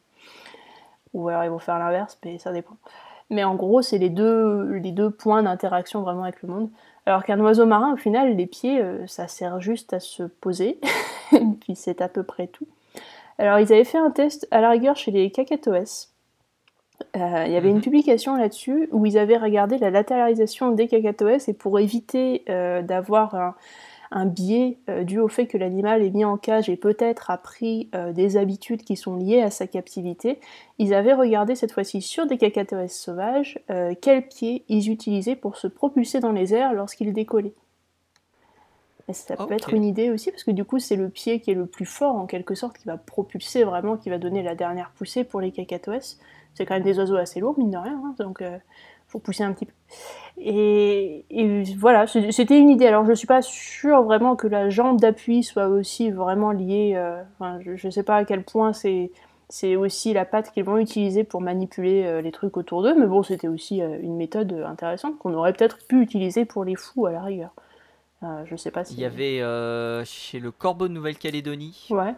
Ou 1.13 1.29
alors 1.29 1.45
ils 1.45 1.51
vont 1.51 1.59
faire 1.59 1.79
l'inverse, 1.79 2.19
mais 2.25 2.39
ça 2.39 2.53
dépend. 2.53 2.77
Mais 3.31 3.45
en 3.45 3.55
gros, 3.55 3.83
c'est 3.83 3.99
les 3.99 4.11
deux, 4.11 5.11
points 5.11 5.43
d'interaction 5.43 6.03
vraiment 6.03 6.25
avec 6.25 6.43
le 6.43 6.49
monde. 6.49 6.71
Alors 7.07 7.25
qu'un 7.25 7.39
oiseau 7.41 7.67
marin, 7.67 7.93
au 7.93 7.97
final, 7.97 8.35
les 8.37 8.47
pieds, 8.47 8.83
ça 9.07 9.29
sert 9.29 9.61
juste 9.61 9.93
à 9.93 10.01
se 10.01 10.23
poser, 10.23 10.81
puis 11.61 11.77
c'est 11.77 12.01
à 12.01 12.09
peu 12.09 12.23
près 12.23 12.47
tout. 12.47 12.67
Alors 13.39 13.59
ils 13.59 13.73
avaient 13.73 13.85
fait 13.85 13.99
un 13.99 14.11
test 14.11 14.49
à 14.51 14.61
la 14.61 14.71
rigueur 14.71 14.97
chez 14.97 15.11
les 15.11 15.31
cacatoès. 15.31 16.14
Euh, 17.17 17.45
il 17.47 17.53
y 17.53 17.57
avait 17.57 17.69
une 17.69 17.77
mhm. 17.77 17.83
publication 17.83 18.37
là-dessus 18.37 18.89
où 18.93 19.07
ils 19.07 19.19
avaient 19.19 19.37
regardé 19.37 19.79
la 19.79 19.91
latéralisation 19.91 20.73
des 20.73 20.89
cacatoès 20.89 21.49
et 21.49 21.55
pour 21.55 21.79
éviter 21.79 22.45
euh, 22.49 22.83
d'avoir 22.83 23.35
un, 23.35 23.55
un 24.11 24.27
biais 24.27 24.79
euh, 24.89 25.05
dû 25.05 25.19
au 25.19 25.29
fait 25.29 25.47
que 25.47 25.57
l'animal 25.57 26.03
est 26.03 26.11
mis 26.11 26.25
en 26.25 26.37
cage 26.37 26.69
et 26.69 26.77
peut-être 26.77 27.31
a 27.31 27.39
pris 27.39 27.91
des 28.13 28.37
habitudes 28.37 28.83
qui 28.83 28.97
sont 28.97 29.17
liées 29.17 29.43
à 29.43 29.51
sa 29.51 29.67
captivité, 29.67 30.41
ils 30.79 30.95
avaient 30.95 31.15
regardé 31.15 31.55
cette 31.55 31.73
fois-ci 31.73 32.03
sur 32.03 32.27
des 32.27 32.39
cacatoès 32.39 32.93
sauvages 32.93 33.59
quels 34.01 34.27
pieds 34.27 34.65
ils 34.69 34.91
utilisaient 34.91 35.37
pour 35.37 35.57
se 35.57 35.67
propulser 35.67 36.21
dans 36.21 36.33
les 36.33 36.55
airs 36.55 36.75
lorsqu'ils 36.75 37.13
décollaient. 37.13 37.55
ça 39.13 39.37
peut 39.37 39.53
être 39.53 39.75
une 39.75 39.85
idée 39.85 40.11
aussi, 40.11 40.31
parce 40.31 40.45
que 40.45 40.51
du 40.51 40.65
coup, 40.65 40.79
c'est 40.79 40.97
le 40.97 41.09
pied 41.09 41.41
qui 41.41 41.51
est 41.51 41.55
le 41.55 41.67
plus 41.67 41.87
fort, 41.87 42.17
en 42.17 42.27
quelque 42.27 42.55
sorte, 42.55 42.79
qui 42.79 42.87
va 42.87 42.97
propulser 42.97 43.65
vraiment, 43.65 43.97
qui 43.97 44.11
va 44.11 44.19
donner 44.19 44.43
la 44.43 44.55
dernière 44.55 44.91
poussée 44.97 45.25
pour 45.25 45.41
les 45.41 45.51
cacatoès. 45.51 46.19
C'est 46.55 46.67
quand 46.67 46.75
même 46.75 46.83
des 46.83 46.99
oiseaux 46.99 47.17
assez 47.17 47.41
lourds, 47.41 47.59
mine 47.59 47.71
de 47.71 47.77
rien, 47.77 48.01
hein, 48.05 48.15
donc 48.19 48.43
pour 49.15 49.23
pousser 49.23 49.45
un 49.45 49.53
petit 49.53 49.67
peu. 49.67 49.73
Et, 50.39 51.25
voilà, 51.79 52.09
c'était 52.09 52.59
une 52.59 52.69
idée. 52.69 52.89
Alors 52.89 53.07
je 53.07 53.13
suis 53.13 53.29
pas 53.29 53.43
sûre 53.43 54.03
vraiment 54.03 54.35
que 54.35 54.49
la 54.49 54.71
jambe 54.71 54.99
d'appui 54.99 55.45
soit 55.45 55.69
aussi 55.69 56.11
vraiment 56.11 56.51
liée. 56.51 56.95
Euh, 56.97 57.23
je 57.61 57.87
ne 57.87 57.93
sais 57.93 58.03
pas 58.03 58.17
à 58.17 58.25
quel 58.25 58.43
point 58.43 58.73
c'est 58.73 59.13
c'est 59.51 59.77
aussi 59.77 60.15
la 60.15 60.25
patte 60.25 60.51
qu'ils 60.51 60.65
vont 60.65 60.79
utiliser 60.79 61.23
pour 61.23 61.41
manipuler 61.41 62.05
euh, 62.07 62.23
les 62.23 62.33
trucs 62.33 62.57
autour 62.57 62.83
d'eux, 62.83 62.99
mais 62.99 63.07
bon, 63.07 63.23
c'était 63.23 63.47
aussi 63.47 63.83
euh, 63.83 63.99
une 64.01 64.17
méthode 64.17 64.53
intéressante 64.67 65.19
qu'on 65.19 65.35
aurait 65.35 65.53
peut-être 65.53 65.87
pu 65.87 66.01
utiliser 66.01 66.45
pour 66.45 66.65
les 66.65 66.75
fous 66.75 67.07
à 67.07 67.13
la 67.13 67.23
rigueur. 67.23 67.51
je 68.47 68.57
sais 68.57 68.73
pas 68.73 68.85
si. 68.85 68.95
Il 68.95 69.01
y 69.01 69.05
avait 69.05 69.39
chez 70.05 70.41
le 70.41 70.51
Corbeau 70.51 70.89
de 70.89 70.95
Nouvelle-Calédonie. 70.95 71.87
Ouais 71.91 72.15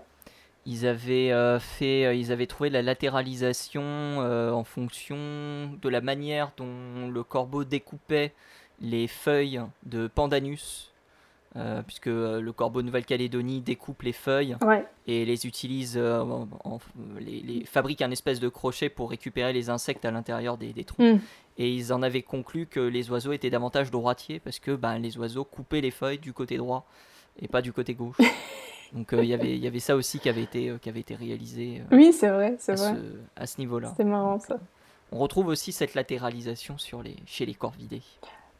ils 0.66 0.84
avaient 0.84 1.30
euh, 1.30 1.60
fait, 1.60 2.04
euh, 2.04 2.14
ils 2.14 2.32
avaient 2.32 2.48
trouvé 2.48 2.70
la 2.70 2.82
latéralisation 2.82 3.82
euh, 3.84 4.50
en 4.50 4.64
fonction 4.64 5.16
de 5.80 5.88
la 5.88 6.00
manière 6.00 6.50
dont 6.56 7.08
le 7.08 7.22
corbeau 7.22 7.64
découpait 7.64 8.34
les 8.80 9.06
feuilles 9.06 9.62
de 9.84 10.08
Pandanus, 10.08 10.92
puisque 11.86 12.08
le 12.08 12.50
corbeau 12.50 12.82
Nouvelle-Calédonie 12.82 13.62
découpe 13.62 14.02
les 14.02 14.12
feuilles 14.12 14.58
et 15.06 15.24
les 15.24 15.46
utilise, 15.46 15.98
les, 17.18 17.64
fabrique 17.64 18.02
un 18.02 18.10
espèce 18.10 18.40
de 18.40 18.50
crochet 18.50 18.90
pour 18.90 19.08
récupérer 19.08 19.54
les 19.54 19.70
insectes 19.70 20.04
à 20.04 20.10
l'intérieur 20.10 20.58
des, 20.58 20.74
trous. 20.84 21.02
Hmm. 21.02 21.20
Et 21.56 21.72
ils 21.72 21.94
en 21.94 22.02
avaient 22.02 22.20
conclu 22.20 22.66
que 22.66 22.80
les 22.80 23.10
oiseaux 23.10 23.32
étaient 23.32 23.48
davantage 23.48 23.90
droitiers 23.90 24.38
parce 24.38 24.58
que 24.58 24.72
ben, 24.72 24.98
les 24.98 25.16
oiseaux 25.16 25.44
coupaient 25.44 25.80
les 25.80 25.90
feuilles 25.90 26.18
du 26.18 26.34
côté 26.34 26.58
droit 26.58 26.86
et 27.40 27.48
pas 27.48 27.62
du 27.62 27.72
côté 27.72 27.94
gauche. 27.94 28.18
Donc 28.92 29.12
euh, 29.12 29.24
y 29.24 29.32
il 29.32 29.58
y 29.58 29.66
avait 29.66 29.78
ça 29.78 29.96
aussi 29.96 30.18
qui 30.18 30.28
avait 30.28 30.42
été, 30.42 30.70
euh, 30.70 30.78
qui 30.78 30.88
avait 30.88 31.00
été 31.00 31.14
réalisé. 31.14 31.80
Euh, 31.80 31.96
oui, 31.96 32.12
c'est 32.12 32.28
vrai, 32.28 32.56
c'est 32.58 32.74
vrai. 32.74 32.94
Ce, 32.94 33.40
à 33.40 33.46
ce 33.46 33.58
niveau-là. 33.58 33.92
C'est 33.96 34.04
marrant 34.04 34.38
ça. 34.38 34.56
On 35.12 35.18
retrouve 35.18 35.48
aussi 35.48 35.72
cette 35.72 35.94
latéralisation 35.94 36.78
sur 36.78 37.02
les, 37.02 37.16
chez 37.26 37.46
les 37.46 37.54
corvidés. 37.54 38.02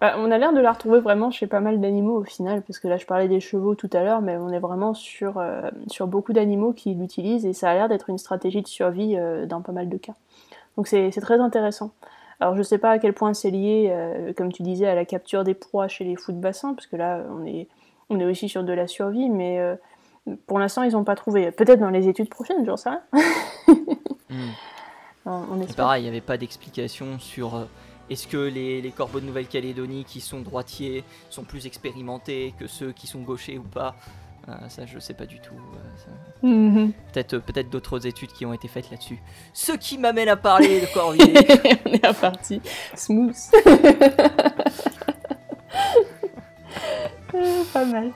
Bah, 0.01 0.15
on 0.19 0.31
a 0.31 0.39
l'air 0.39 0.53
de 0.53 0.61
la 0.61 0.73
retrouver 0.73 1.01
vraiment 1.01 1.31
chez 1.31 1.47
pas 1.47 1.61
mal 1.61 1.81
d'animaux 1.81 2.19
au 2.19 2.25
final, 2.25 2.63
parce 2.63 2.79
que 2.79 2.87
là 2.87 2.99
je 2.99 3.07
parlais 3.07 3.29
des 3.29 3.41
chevaux 3.41 3.75
tout 3.75 3.91
à 3.93 4.03
l'heure, 4.03 4.21
mais 4.21 4.37
on 4.37 4.51
est 4.51 4.59
vraiment 4.59 4.93
sur, 4.93 5.43
sur 5.87 6.07
beaucoup 6.07 6.35
d'animaux 6.35 6.75
qui 6.75 6.95
l'utilisent 6.95 7.47
et 7.47 7.55
ça 7.55 7.71
a 7.71 7.75
l'air 7.75 7.89
d'être 7.89 8.11
une 8.11 8.19
stratégie 8.19 8.61
de 8.61 8.67
survie 8.67 9.17
dans 9.49 9.63
pas 9.63 9.73
mal 9.73 9.89
de 9.89 9.97
cas. 9.97 10.13
Donc 10.77 10.87
c'est 10.87 11.11
très 11.11 11.41
intéressant. 11.41 11.93
Alors 12.41 12.55
je 12.55 12.63
sais 12.63 12.77
pas 12.77 12.91
à 12.91 12.99
quel 12.99 13.15
point 13.15 13.33
c'est 13.33 13.51
lié, 13.51 13.91
comme 14.37 14.53
tu 14.53 14.63
disais, 14.63 14.87
à 14.87 14.95
la 14.95 15.07
capture 15.07 15.45
des 15.45 15.55
proies 15.55 15.89
chez 15.89 16.05
les 16.05 16.15
fous 16.15 16.33
de 16.33 16.41
bassin, 16.41 16.75
parce 16.75 16.87
que 16.87 16.97
là 16.97 17.25
on 17.31 17.47
est, 17.47 17.67
on 18.11 18.21
est 18.21 18.27
aussi 18.27 18.51
sur 18.51 18.65
de 18.65 18.73
la 18.75 18.87
survie, 18.87 19.31
mais 19.31 19.59
pour 20.47 20.59
l'instant, 20.59 20.83
ils 20.83 20.93
n'ont 20.93 21.05
pas 21.05 21.17
trouvé. 21.17 21.51
Peut-être 21.51 21.81
dans 21.81 21.91
les 21.91 22.09
études 22.09 22.29
prochaines, 22.29 22.65
j'en 22.65 22.77
sais 22.77 22.91
rien. 22.91 23.03
C'est 25.67 25.77
pareil, 25.77 26.03
il 26.03 26.05
n'y 26.05 26.11
avait 26.11 26.21
pas 26.21 26.37
d'explication 26.37 27.19
sur 27.19 27.57
euh, 27.57 27.65
est-ce 28.11 28.29
que 28.29 28.37
les, 28.37 28.93
corbeaux 28.97 29.19
de 29.19 29.27
Nouvelle-Calédonie 29.27 30.05
qui 30.05 30.21
sont 30.21 30.41
droitiers 30.41 31.03
sont 31.31 31.43
plus 31.43 31.67
expérimentés 31.67 32.55
que 32.59 32.69
ceux 32.69 32.93
qui 32.93 33.09
sont 33.09 33.23
gauchers 33.23 33.59
ou 33.59 33.65
pas? 33.65 33.97
Euh, 34.49 34.53
ça, 34.69 34.87
je 34.87 35.01
sais 35.01 35.15
pas 35.15 35.27
du 35.27 35.41
tout. 35.41 35.57
Euh, 36.45 36.47
mhm. 36.47 36.93
Peut-être 37.13 37.39
peut 37.39 37.65
d'autres 37.65 38.07
études 38.07 38.31
qui 38.31 38.47
ont 38.47 38.53
été 38.53 38.69
faites 38.69 38.89
là-dessus. 38.93 39.19
Ce 39.53 39.73
qui 39.73 39.99
m'amène 39.99 40.29
à 40.29 40.37
parler 40.37 40.81
de 40.81 40.87
corvidés. 40.95 41.35
On 41.87 41.93
est 41.93 42.21
parti. 42.21 42.61
Smooth. 42.95 43.35
pas 47.73 47.85
mal. 47.85 48.13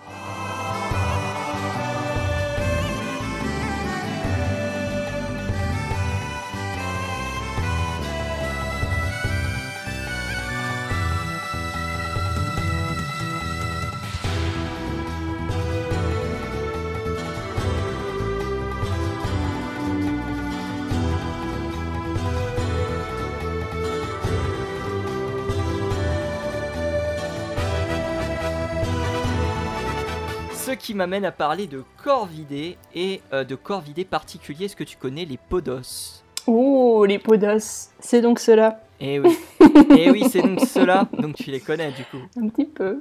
Qui 30.81 30.95
m'amène 30.95 31.25
à 31.25 31.33
parler 31.33 31.67
de 31.67 31.85
corvidés 32.03 32.77
et 32.95 33.21
euh, 33.33 33.45
de 33.45 33.55
corvidés 33.55 34.05
particuliers. 34.05 34.65
Est-ce 34.65 34.77
que 34.77 34.85
tu 34.85 34.97
connais 34.97 35.25
les 35.25 35.37
podos? 35.37 36.25
Oh, 36.47 37.05
les 37.07 37.19
podos, 37.19 37.91
c'est 38.01 38.23
donc 38.23 38.39
cela. 38.39 38.83
Eh 38.99 39.21
oui, 39.21 39.39
eh 39.97 40.11
oui, 40.11 40.25
c'est 40.31 40.43
donc 40.43 40.61
cela. 40.61 41.09
Donc 41.19 41.37
tu 41.37 41.51
les 41.51 41.61
connais 41.61 41.93
du 41.93 42.05
coup. 42.05 42.21
Un 42.37 42.49
petit 42.49 42.65
peu. 42.65 43.01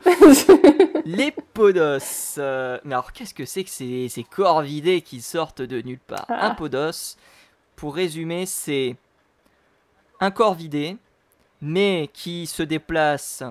les 1.05 1.31
podos. 1.31 2.37
Euh, 2.37 2.77
mais 2.83 2.93
alors 2.93 3.11
qu'est-ce 3.11 3.33
que 3.33 3.45
c'est 3.45 3.63
que 3.63 3.69
ces, 3.69 4.07
ces 4.09 4.23
corvidés 4.23 5.01
qui 5.01 5.21
sortent 5.21 5.61
de 5.61 5.81
nulle 5.81 5.99
part? 5.99 6.25
Un 6.29 6.51
ah. 6.51 6.55
podos, 6.55 7.17
pour 7.75 7.95
résumer, 7.95 8.45
c'est 8.45 8.95
un 10.19 10.31
corvidé, 10.31 10.97
mais 11.61 12.09
qui 12.13 12.45
se 12.45 12.63
déplace 12.63 13.43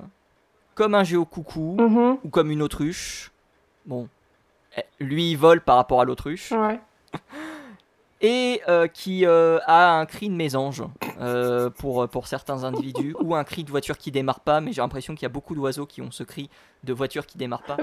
comme 0.74 0.94
un 0.94 1.04
géocoucou 1.04 1.76
mm 1.78 2.18
ou 2.24 2.28
comme 2.28 2.50
une 2.50 2.62
autruche. 2.62 3.32
Bon, 3.86 4.08
lui 5.00 5.30
il 5.30 5.36
vole 5.36 5.60
par 5.60 5.76
rapport 5.76 6.00
à 6.00 6.04
l'autruche. 6.04 6.52
Et 8.20 8.60
euh, 8.66 8.88
qui 8.88 9.24
euh, 9.24 9.60
a 9.66 9.92
un 9.92 10.04
cri 10.04 10.28
de 10.28 10.34
mésange 10.34 10.82
euh, 11.20 11.70
pour, 11.70 12.08
pour 12.08 12.26
certains 12.26 12.64
individus, 12.64 13.14
ou 13.20 13.36
un 13.36 13.44
cri 13.44 13.62
de 13.62 13.70
voiture 13.70 13.96
qui 13.96 14.10
démarre 14.10 14.40
pas, 14.40 14.60
mais 14.60 14.72
j'ai 14.72 14.80
l'impression 14.80 15.14
qu'il 15.14 15.22
y 15.22 15.26
a 15.26 15.30
beaucoup 15.30 15.54
d'oiseaux 15.54 15.86
qui 15.86 16.02
ont 16.02 16.10
ce 16.10 16.24
cri 16.24 16.50
de 16.82 16.92
voiture 16.92 17.26
qui 17.26 17.38
démarre 17.38 17.62
pas. 17.62 17.76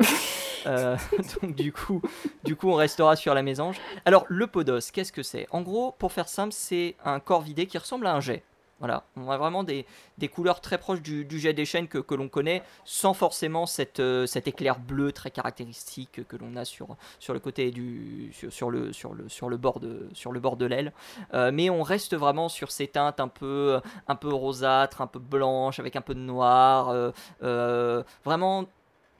donc 1.41 1.55
du 1.55 1.71
coup, 1.71 2.01
du 2.43 2.57
coup, 2.57 2.69
on 2.69 2.75
restera 2.75 3.15
sur 3.15 3.33
la 3.33 3.43
mésange. 3.43 3.77
Alors 4.03 4.25
le 4.27 4.47
podos, 4.47 4.91
qu'est-ce 4.91 5.13
que 5.13 5.23
c'est? 5.23 5.47
En 5.51 5.61
gros, 5.61 5.93
pour 5.97 6.11
faire 6.11 6.27
simple, 6.27 6.53
c'est 6.53 6.95
un 7.05 7.21
corps 7.21 7.41
vidé 7.41 7.65
qui 7.65 7.77
ressemble 7.77 8.05
à 8.05 8.13
un 8.13 8.19
jet. 8.19 8.43
Voilà, 8.79 9.05
on 9.15 9.29
a 9.29 9.37
vraiment 9.37 9.63
des, 9.63 9.85
couleurs 10.33 10.59
très 10.59 10.77
proches 10.77 11.01
du, 11.01 11.39
jet 11.39 11.53
des 11.53 11.63
chaînes 11.63 11.87
que, 11.87 12.13
l'on 12.13 12.27
connaît, 12.27 12.61
sans 12.83 13.13
forcément 13.13 13.65
cette, 13.65 14.01
euh, 14.01 14.25
cet 14.25 14.49
éclair 14.49 14.79
bleu 14.79 15.13
très 15.13 15.31
caractéristique 15.31 16.27
que 16.27 16.35
l'on 16.35 16.57
a 16.57 16.65
sur, 16.65 16.97
sur 17.19 17.33
le 17.33 17.39
côté 17.39 17.71
du 17.71 18.33
sur, 18.49 18.69
le, 18.69 18.91
sur, 18.91 19.13
le, 19.13 19.29
sur 19.29 19.47
le 19.47 19.55
bord 19.55 19.79
de 19.79 20.09
sur 20.13 20.33
le 20.33 20.41
bord 20.41 20.57
de 20.57 20.65
l'aile. 20.65 20.91
Euh, 21.33 21.51
mais 21.53 21.69
on 21.69 21.83
reste 21.83 22.17
vraiment 22.17 22.49
sur 22.49 22.69
ces 22.69 22.87
teintes 22.87 23.21
un 23.21 23.29
peu 23.29 23.79
un 24.09 24.15
peu 24.15 24.27
rosâtres, 24.33 25.01
un 25.01 25.07
peu 25.07 25.19
blanches, 25.19 25.79
avec 25.79 25.95
un 25.95 26.01
peu 26.01 26.13
de 26.13 26.19
noir, 26.19 27.11
euh, 27.43 28.03
vraiment 28.25 28.65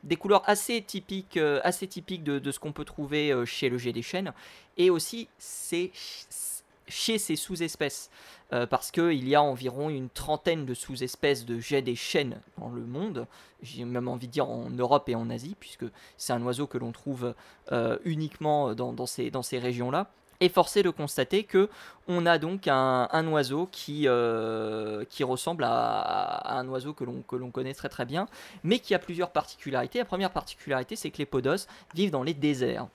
des 0.03 0.17
couleurs 0.17 0.43
assez 0.47 0.81
typiques, 0.81 1.39
assez 1.63 1.87
typiques 1.87 2.25
de, 2.25 2.39
de 2.39 2.51
ce 2.51 2.59
qu'on 2.59 2.73
peut 2.73 2.85
trouver 2.85 3.33
chez 3.45 3.69
le 3.69 3.77
jet 3.77 3.93
des 3.93 4.01
chênes, 4.01 4.33
et 4.77 4.89
aussi 4.89 5.29
chez 5.39 7.17
ces 7.17 7.35
sous-espèces. 7.35 8.09
Euh, 8.53 8.67
parce 8.67 8.91
qu'il 8.91 9.27
y 9.27 9.33
a 9.33 9.41
environ 9.41 9.89
une 9.89 10.09
trentaine 10.09 10.65
de 10.65 10.75
sous-espèces 10.75 11.45
de 11.45 11.59
jets 11.59 11.81
des 11.81 11.95
chênes 11.95 12.39
dans 12.59 12.69
le 12.69 12.81
monde, 12.81 13.25
j'ai 13.63 13.85
même 13.85 14.07
envie 14.07 14.27
de 14.27 14.31
dire 14.31 14.49
en 14.49 14.69
Europe 14.69 15.09
et 15.09 15.15
en 15.15 15.29
Asie, 15.31 15.55
puisque 15.59 15.85
c'est 16.17 16.33
un 16.33 16.41
oiseau 16.43 16.67
que 16.67 16.77
l'on 16.77 16.91
trouve 16.91 17.33
euh, 17.71 17.97
uniquement 18.05 18.75
dans, 18.75 19.05
ces, 19.07 19.31
régions-là. 19.57 20.11
Et 20.41 20.49
forcé 20.49 20.83
de 20.83 20.89
constater 20.89 21.43
que 21.43 21.69
on 22.07 22.25
a 22.25 22.37
donc 22.37 22.67
un, 22.67 23.27
oiseau 23.29 23.67
qui, 23.71 24.03
euh, 24.05 25.05
qui 25.09 25.23
ressemble 25.23 25.63
à, 25.65 26.59
un 26.59 26.67
oiseau 26.67 26.93
que 26.93 27.03
l'on, 27.03 27.21
que 27.21 27.37
l'on 27.37 27.51
connaît 27.51 27.73
très 27.73 27.89
très 27.89 28.05
bien, 28.05 28.27
mais 28.63 28.79
qui 28.79 28.93
a 28.93 28.99
plusieurs 28.99 29.31
particularités. 29.31 29.97
La 29.97 30.05
première 30.05 30.31
particularité, 30.31 30.95
c'est 30.95 31.09
que 31.09 31.17
les 31.17 31.25
podos 31.25 31.67
vivent 31.95 32.11
dans 32.11 32.21
les 32.21 32.33
déserts. 32.33 32.87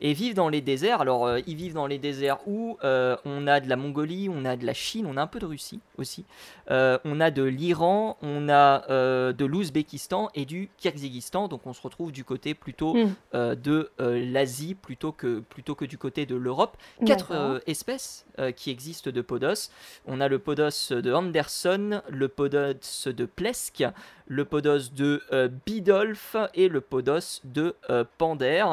Et 0.00 0.12
vivent 0.12 0.34
dans 0.34 0.48
les 0.48 0.60
déserts. 0.60 1.00
Alors, 1.00 1.26
euh, 1.26 1.40
ils 1.46 1.56
vivent 1.56 1.74
dans 1.74 1.86
les 1.86 1.98
déserts 1.98 2.38
où 2.46 2.78
euh, 2.84 3.16
on 3.24 3.46
a 3.46 3.60
de 3.60 3.68
la 3.68 3.76
Mongolie, 3.76 4.28
on 4.28 4.44
a 4.44 4.56
de 4.56 4.64
la 4.64 4.74
Chine, 4.74 5.06
on 5.08 5.16
a 5.16 5.22
un 5.22 5.26
peu 5.26 5.38
de 5.38 5.46
Russie 5.46 5.80
aussi. 5.96 6.24
Euh, 6.70 6.98
on 7.04 7.20
a 7.20 7.30
de 7.30 7.42
l'Iran, 7.42 8.16
on 8.22 8.48
a 8.48 8.86
de 8.88 9.44
l'Ouzbékistan 9.44 10.30
et 10.34 10.44
du 10.44 10.70
Kyrgyzstan. 10.78 11.48
Donc, 11.48 11.66
on 11.66 11.72
se 11.72 11.82
retrouve 11.82 12.12
du 12.12 12.24
côté 12.24 12.54
plutôt 12.54 12.94
hmm. 12.94 13.14
de 13.32 13.90
l'Asie 13.98 14.74
plutôt 14.74 15.12
que, 15.12 15.40
plutôt 15.40 15.74
que 15.74 15.84
du 15.84 15.98
côté 15.98 16.26
de 16.26 16.36
l'Europe. 16.36 16.76
Quatre 17.04 17.60
espèces 17.66 18.26
qui 18.56 18.70
existent 18.70 19.10
de 19.10 19.20
podos. 19.20 19.70
On 20.06 20.20
a 20.20 20.28
le 20.28 20.38
podos 20.38 20.92
de 20.92 21.12
Anderson, 21.12 22.02
le 22.08 22.28
podos 22.28 23.08
de 23.08 23.24
Plesk, 23.24 23.84
le 24.28 24.44
podos 24.44 24.92
de 24.94 25.22
Bidolf 25.66 26.36
et 26.54 26.68
le 26.68 26.80
podos 26.80 27.40
de 27.44 27.74
Pander. 28.18 28.64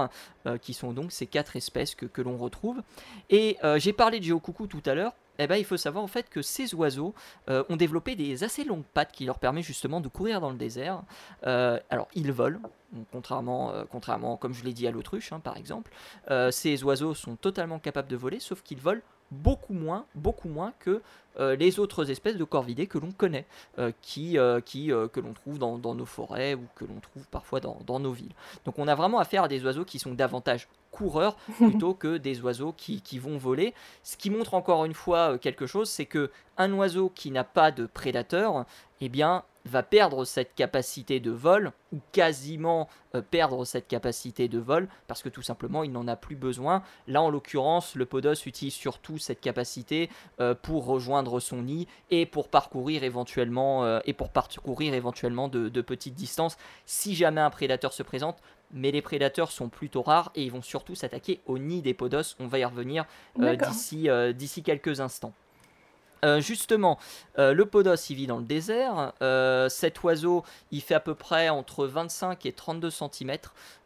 Euh, 0.48 0.60
qui 0.60 0.76
sont 0.76 0.94
donc 0.94 1.12
ces 1.12 1.26
quatre 1.26 1.56
espèces 1.56 1.96
que, 1.96 2.22
l'on 2.22 2.38
retrouve. 2.38 2.84
Et 3.32 3.58
euh, 3.64 3.80
j'ai 3.80 3.94
parlé 3.94 4.20
de 4.20 4.26
Géocoucou 4.26 4.68
tout 4.68 4.84
à 4.86 4.94
l'heure. 4.94 5.14
Eh 5.40 5.48
ben, 5.48 5.56
il 5.56 5.66
faut 5.66 5.76
savoir 5.76 6.04
en 6.04 6.08
fait 6.08 6.30
que 6.30 6.44
ces 6.44 6.76
oiseaux 6.76 7.16
euh, 7.50 7.64
ont 7.70 7.76
développé 7.76 8.16
des 8.16 8.44
assez 8.44 8.64
longues 8.64 8.86
pattes 8.94 9.12
qui 9.12 9.26
leur 9.26 9.40
permettent 9.40 9.66
justement 9.66 10.02
de 10.02 10.08
courir 10.08 10.42
dans 10.42 10.52
le 10.52 10.58
désert. 10.58 11.02
alors 11.42 12.08
ils 12.14 12.32
volent, 12.32 12.60
contrairement, 13.12 13.74
contrairement 13.92 14.38
comme 14.38 14.54
je 14.54 14.64
l'ai 14.64 14.72
dit 14.72 14.88
à 14.88 14.92
l'autruche 14.92 15.34
hein, 15.34 15.40
par 15.40 15.58
exemple. 15.58 15.92
ces 16.52 16.84
oiseaux 16.84 17.16
sont 17.16 17.36
totalement 17.36 17.80
capables 17.80 18.08
de 18.08 18.16
voler, 18.16 18.40
sauf 18.40 18.62
qu'ils 18.62 18.80
volent 18.80 19.02
beaucoup 19.32 19.74
moins, 19.74 20.06
beaucoup 20.16 20.50
moins 20.50 20.74
que 20.80 21.02
euh, 21.40 21.56
les 21.56 21.80
autres 21.80 22.10
espèces 22.12 22.38
de 22.38 22.44
corvidés 22.44 22.88
que 22.88 22.98
l'on 22.98 23.12
connaît, 23.12 23.46
euh, 23.80 23.92
qui, 24.02 24.38
euh, 24.38 24.62
qui 24.62 24.88
que 24.88 25.20
l'on 25.20 25.34
trouve 25.34 25.60
dans, 25.60 25.78
nos 25.78 26.06
forêts 26.06 26.54
ou 26.54 26.66
que 26.76 26.86
l'on 26.86 27.00
trouve 27.00 27.28
parfois 27.28 27.60
dans, 27.60 28.00
nos 28.00 28.12
villes. 28.12 28.34
Donc 28.66 28.80
on 28.80 28.88
a 28.88 28.96
vraiment 28.96 29.20
affaire 29.20 29.44
à 29.44 29.48
des 29.48 29.64
oiseaux 29.66 29.86
qui 29.86 30.00
sont 30.00 30.14
davantage 30.14 30.68
coureurs 30.92 31.36
plutôt 31.58 31.94
que 31.94 32.18
des 32.18 32.42
oiseaux 32.42 32.74
qui, 32.76 33.02
qui, 33.02 33.20
vont 33.20 33.38
voler. 33.38 33.74
Ce 34.04 34.16
qui 34.16 34.30
montre 34.30 34.54
encore 34.54 34.86
une 34.86 34.94
fois 34.94 35.38
quelque 35.38 35.66
chose, 35.66 35.90
c'est 35.90 36.06
que 36.06 36.32
un 36.58 36.72
oiseau 36.74 37.12
qui 37.14 37.32
n'a 37.32 37.44
pas 37.44 37.72
de 37.72 37.86
prédateur, 37.86 38.66
eh 39.02 39.10
bien, 39.10 39.44
va 39.66 39.84
perdre 39.84 40.26
cette 40.26 40.54
capacité 40.56 41.20
de 41.20 41.32
vol, 41.32 41.72
ou 41.92 42.00
quasiment 42.12 42.88
euh, 43.16 43.22
perdre 43.22 43.66
cette 43.66 43.88
capacité 43.88 44.48
de 44.48 44.60
vol, 44.60 44.88
parce 45.08 45.24
que 45.24 45.30
tout 45.30 45.42
simplement 45.42 45.84
il 45.84 45.92
n'en 45.92 46.08
a 46.08 46.16
plus 46.16 46.36
besoin. 46.36 46.84
Là 47.08 47.22
en 47.22 47.30
l'occurrence, 47.30 47.96
le 47.96 48.06
Podos 48.06 48.46
utilise 48.46 48.74
surtout 48.74 49.18
cette 49.18 49.42
capacité 49.42 50.10
euh, 50.40 50.54
pour 50.54 50.86
rejoindre 50.86 51.40
son 51.40 51.64
nid 51.64 51.88
et 52.12 52.26
pour 52.26 52.50
parcourir 52.50 53.04
éventuellement, 53.04 53.84
euh, 53.84 54.00
et 54.06 54.14
pour 54.14 54.30
parcourir 54.30 54.94
éventuellement 54.94 55.48
de, 55.48 55.70
de, 55.70 55.82
petites 55.82 56.16
distances 56.16 56.58
si 56.86 57.16
jamais 57.16 57.42
un 57.42 57.50
prédateur 57.50 57.94
se 57.94 58.04
présente. 58.04 58.38
Mais 58.72 58.92
les 58.92 59.02
prédateurs 59.02 59.52
sont 59.52 59.70
plutôt 59.70 60.02
rares 60.02 60.32
et 60.36 60.44
ils 60.44 60.52
vont 60.52 60.64
surtout 60.64 60.96
s'attaquer 60.96 61.40
au 61.46 61.60
nid 61.60 61.82
des 61.82 61.94
Podos. 61.94 62.36
On 62.40 62.48
va 62.48 62.60
y 62.60 62.66
revenir 62.66 63.06
d'ici 63.38 64.64
quelques 64.64 65.00
instants. 65.00 65.34
Euh, 66.24 66.40
justement, 66.40 66.98
euh, 67.38 67.54
le 67.54 67.66
podos, 67.66 67.96
il 68.10 68.16
vit 68.16 68.28
dans 68.28 68.38
le 68.38 68.46
désert. 68.46 69.14
Euh, 69.22 69.70
cet 69.70 70.04
oiseau, 70.04 70.44
il 70.72 70.82
fait 70.82 70.96
à 70.96 71.00
peu 71.00 71.16
près 71.16 71.50
entre 71.50 71.86
25 71.86 72.46
et 72.46 72.52
32 72.52 72.90
cm. 72.90 73.38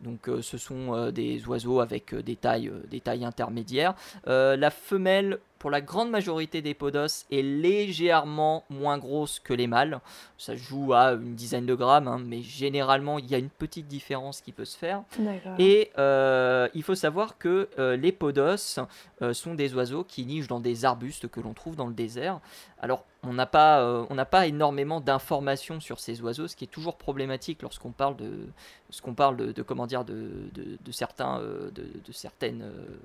Donc, 0.01 0.29
ce 0.41 0.57
sont 0.57 1.11
des 1.11 1.45
oiseaux 1.47 1.79
avec 1.79 2.15
des 2.15 2.35
tailles, 2.35 2.71
des 2.89 3.01
tailles 3.01 3.25
intermédiaires. 3.25 3.95
la 4.25 4.71
femelle 4.71 5.39
pour 5.59 5.69
la 5.69 5.81
grande 5.81 6.09
majorité 6.09 6.61
des 6.61 6.73
podos 6.73 7.25
est 7.29 7.41
légèrement 7.41 8.63
moins 8.69 8.97
grosse 8.97 9.39
que 9.39 9.53
les 9.53 9.67
mâles. 9.67 9.99
Ça 10.37 10.55
joue 10.55 10.93
à 10.93 11.11
une 11.11 11.35
dizaine 11.35 11.65
de 11.65 11.75
grammes, 11.75 12.07
hein, 12.07 12.21
mais 12.25 12.41
généralement 12.41 13.19
il 13.19 13.29
y 13.29 13.35
a 13.35 13.37
une 13.37 13.49
petite 13.49 13.87
différence 13.87 14.41
qui 14.41 14.53
peut 14.53 14.65
se 14.65 14.77
faire. 14.77 15.03
Et 15.59 15.91
euh, 15.97 16.69
il 16.73 16.83
faut 16.83 16.95
savoir 16.95 17.37
que 17.37 17.69
euh, 17.77 17.97
les 17.97 18.13
podos 18.13 18.79
euh, 19.21 19.33
sont 19.33 19.53
des 19.53 19.75
oiseaux 19.75 20.05
qui 20.05 20.25
nichent 20.25 20.47
dans 20.47 20.61
des 20.61 20.85
arbustes 20.85 21.27
que 21.27 21.41
l'on 21.41 21.53
trouve 21.53 21.75
dans 21.75 21.87
le 21.87 21.93
désert. 21.93 22.39
Alors 22.81 23.03
on 23.23 23.33
n'a 23.33 23.45
pas, 23.45 23.81
euh, 23.81 24.25
pas 24.25 24.47
énormément 24.47 25.01
d'informations 25.01 25.79
sur 25.79 25.99
ces 25.99 26.21
oiseaux, 26.21 26.47
ce 26.47 26.55
qui 26.55 26.63
est 26.63 26.67
toujours 26.67 26.97
problématique 26.97 27.61
lorsqu'on 27.61 27.91
parle 27.91 28.15
de, 28.15 28.47
ce 28.89 29.01
qu'on 29.01 29.13
parle 29.13 29.35
de, 29.35 29.61
comment 29.61 29.87
dire, 29.87 30.05
de, 30.05 30.49
de, 30.53 30.91
certains, 30.91 31.39
euh, 31.39 31.69
de, 31.71 32.11
certaines 32.11 32.61
euh, 32.61 32.97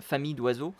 familles 0.00 0.34
d'oiseaux, 0.34 0.72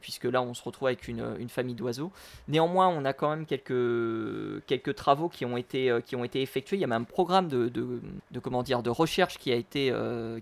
puisque 0.00 0.24
là 0.24 0.42
on 0.42 0.54
se 0.54 0.62
retrouve 0.62 0.88
avec 0.88 1.08
une, 1.08 1.36
une 1.38 1.48
famille 1.48 1.74
d'oiseaux. 1.74 2.12
Néanmoins, 2.48 2.88
on 2.88 3.04
a 3.04 3.12
quand 3.12 3.30
même 3.30 3.46
quelques, 3.46 4.64
quelques 4.66 4.94
travaux 4.94 5.28
qui 5.28 5.44
ont 5.44 5.56
été, 5.56 5.96
qui 6.04 6.16
ont 6.16 6.24
été 6.24 6.42
effectués. 6.42 6.76
Il 6.76 6.80
y 6.80 6.84
a 6.84 6.86
même 6.86 7.02
un 7.02 7.04
programme 7.04 7.48
de, 7.48 7.68
de, 7.68 8.40
comment 8.40 8.62
dire, 8.62 8.82
de 8.82 8.90
recherche 8.90 9.38
qui 9.38 9.52
a 9.52 9.56
été, 9.56 9.92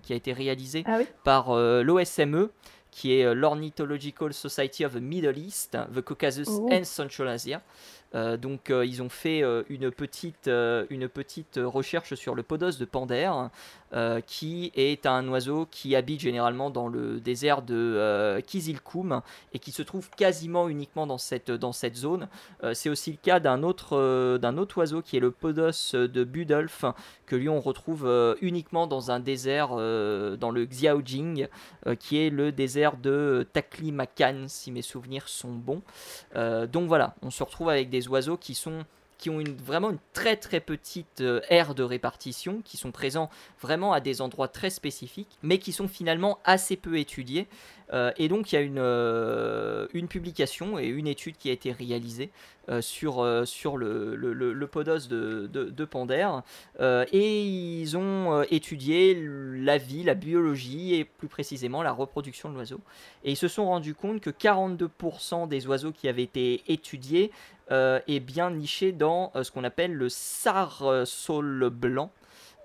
qui 0.03 0.13
a 0.13 0.15
été 0.15 0.33
réalisé 0.33 0.83
ah 0.85 0.99
par 1.23 1.53
l'OSME 1.55 2.49
qui 2.95 3.19
est 3.19 3.25
euh, 3.25 3.33
l'Ornithological 3.33 4.33
Society 4.33 4.85
of 4.85 4.93
the 4.93 5.01
Middle 5.01 5.37
East, 5.37 5.77
the 5.93 6.01
Caucasus 6.01 6.47
oh. 6.47 6.69
and 6.71 6.85
Central 6.85 7.27
Asia. 7.27 7.61
Euh, 8.15 8.37
donc 8.37 8.69
euh, 8.69 8.85
ils 8.85 9.03
ont 9.03 9.09
fait 9.09 9.43
une, 9.69 9.91
petite, 9.91 10.47
une 10.47 11.09
petite 11.09 11.59
recherche 11.61 12.15
sur 12.15 12.35
le 12.35 12.43
podos 12.43 12.77
de 12.79 12.85
Pander, 12.85 13.31
qui 14.27 14.73
est 14.75 15.05
un 15.05 15.25
oiseau 15.29 15.67
qui 15.71 15.95
habite 15.95 16.19
généralement 16.19 16.69
dans 16.69 16.89
le 16.89 17.21
désert 17.21 17.61
de 17.61 18.41
Kizilkoum 18.45 19.21
et 19.53 19.59
qui 19.59 19.71
se 19.71 19.83
trouve 19.83 20.09
quasiment 20.09 20.67
uniquement 20.67 21.07
dans 21.07 21.17
cette, 21.17 21.49
dans 21.49 21.71
cette 21.71 21.95
zone. 21.95 22.27
C'est 22.73 22.89
aussi 22.89 23.11
le 23.11 23.17
cas 23.21 23.39
d'un 23.39 23.63
autre, 23.63 24.37
d'un 24.37 24.57
autre 24.57 24.79
oiseau 24.79 25.01
qui 25.01 25.15
est 25.15 25.21
le 25.21 25.31
podos 25.31 25.93
de 25.93 26.23
Budolf, 26.25 26.83
que 27.25 27.37
lui 27.37 27.47
on 27.47 27.61
retrouve 27.61 28.37
uniquement 28.41 28.85
dans 28.85 29.11
un 29.11 29.21
désert, 29.21 29.69
dans 29.69 30.51
le 30.51 30.65
Xiaojing, 30.65 31.47
qui 31.97 32.17
est 32.17 32.29
le 32.29 32.51
désert 32.51 32.97
de 32.97 33.47
Taklimakan, 33.53 34.45
si 34.47 34.73
mes 34.73 34.81
souvenirs 34.81 35.29
sont 35.29 35.53
bons. 35.53 35.81
donc 36.33 36.87
voilà, 36.89 37.15
on 37.21 37.29
se 37.29 37.43
retrouve 37.43 37.69
avec 37.69 37.89
des 37.89 38.04
oiseaux 38.09 38.37
qui 38.37 38.55
sont 38.55 38.85
qui 39.17 39.29
ont 39.29 39.39
une, 39.39 39.55
vraiment 39.55 39.91
une 39.91 39.99
très 40.13 40.35
très 40.35 40.59
petite 40.59 41.21
euh, 41.21 41.41
aire 41.49 41.73
de 41.73 41.83
répartition, 41.83 42.61
qui 42.63 42.77
sont 42.77 42.91
présents 42.91 43.29
vraiment 43.61 43.93
à 43.93 44.01
des 44.01 44.21
endroits 44.21 44.47
très 44.47 44.69
spécifiques, 44.69 45.37
mais 45.41 45.57
qui 45.57 45.71
sont 45.71 45.87
finalement 45.87 46.39
assez 46.43 46.75
peu 46.75 46.97
étudiés. 46.97 47.47
Euh, 47.93 48.11
et 48.17 48.27
donc 48.27 48.51
il 48.51 48.55
y 48.55 48.57
a 48.57 48.61
une, 48.61 48.79
euh, 48.79 49.87
une 49.93 50.07
publication 50.07 50.79
et 50.79 50.87
une 50.87 51.07
étude 51.07 51.37
qui 51.37 51.49
a 51.49 51.53
été 51.53 51.71
réalisée 51.71 52.29
sur, 52.81 53.23
sur 53.45 53.77
le, 53.77 54.15
le, 54.15 54.67
podos 54.67 55.07
de, 55.07 55.45
de, 55.45 55.85
Pander, 55.85 56.27
et 56.81 57.43
ils 57.43 57.95
ont 57.95 58.41
étudié 58.49 59.15
la 59.21 59.77
vie, 59.77 60.01
la 60.01 60.15
biologie 60.15 60.95
et 60.95 61.05
plus 61.05 61.27
précisément 61.27 61.83
la 61.83 61.91
reproduction 61.91 62.49
de 62.49 62.55
l'oiseau. 62.55 62.81
Et 63.23 63.33
ils 63.33 63.37
se 63.37 63.47
sont 63.47 63.67
rendus 63.67 63.93
compte 63.93 64.19
que 64.19 64.31
42% 64.31 65.47
des 65.47 65.67
oiseaux 65.67 65.91
qui 65.91 66.07
avaient 66.07 66.23
été 66.23 66.63
étudiés 66.67 67.31
euh, 67.71 67.99
est 68.07 68.19
bien 68.19 68.51
niché 68.51 68.91
dans 68.91 69.31
euh, 69.35 69.43
ce 69.43 69.51
qu'on 69.51 69.63
appelle 69.63 69.91
le 69.91 70.07
sarsol 70.07 71.69
blanc. 71.71 72.11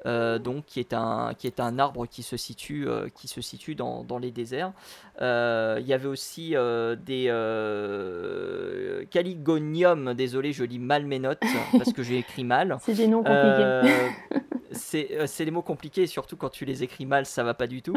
Euh, 0.07 0.39
donc 0.39 0.65
qui 0.65 0.81
est 0.81 0.95
un 0.95 1.35
qui 1.37 1.47
est 1.47 1.61
un 1.61 1.79
arbre 1.79 2.07
qui 2.07 2.23
se 2.23 2.39
situe 2.39 2.89
qui 3.15 3.29
se 3.29 3.41
situe 3.41 3.75
dans, 3.75 4.03
dans 4.03 4.19
les 4.19 4.31
déserts. 4.31 4.73
Il 5.21 5.87
y 5.87 5.93
avait 5.93 6.09
aussi 6.09 6.55
des 7.05 7.27
caligonium. 9.11 10.15
Désolé, 10.15 10.53
je 10.53 10.65
lis 10.65 10.79
mal 10.79 11.05
mes 11.05 11.19
notes 11.19 11.43
parce 11.73 11.93
que 11.93 12.03
j'ai 12.03 12.19
écrit 12.19 12.45
mal. 12.45 12.79
C'est 12.81 12.95
des 12.95 13.07
noms 13.07 13.23
compliqués. 13.23 14.11
c'est 14.73 15.45
des 15.45 15.51
mots 15.51 15.63
compliqués, 15.63 16.07
surtout 16.07 16.37
quand 16.37 16.51
tu 16.51 16.65
les 16.65 16.83
écris 16.83 17.07
mal, 17.07 17.27
ça 17.27 17.43
va 17.43 17.55
pas 17.55 17.67
du 17.67 17.83
tout. 17.83 17.97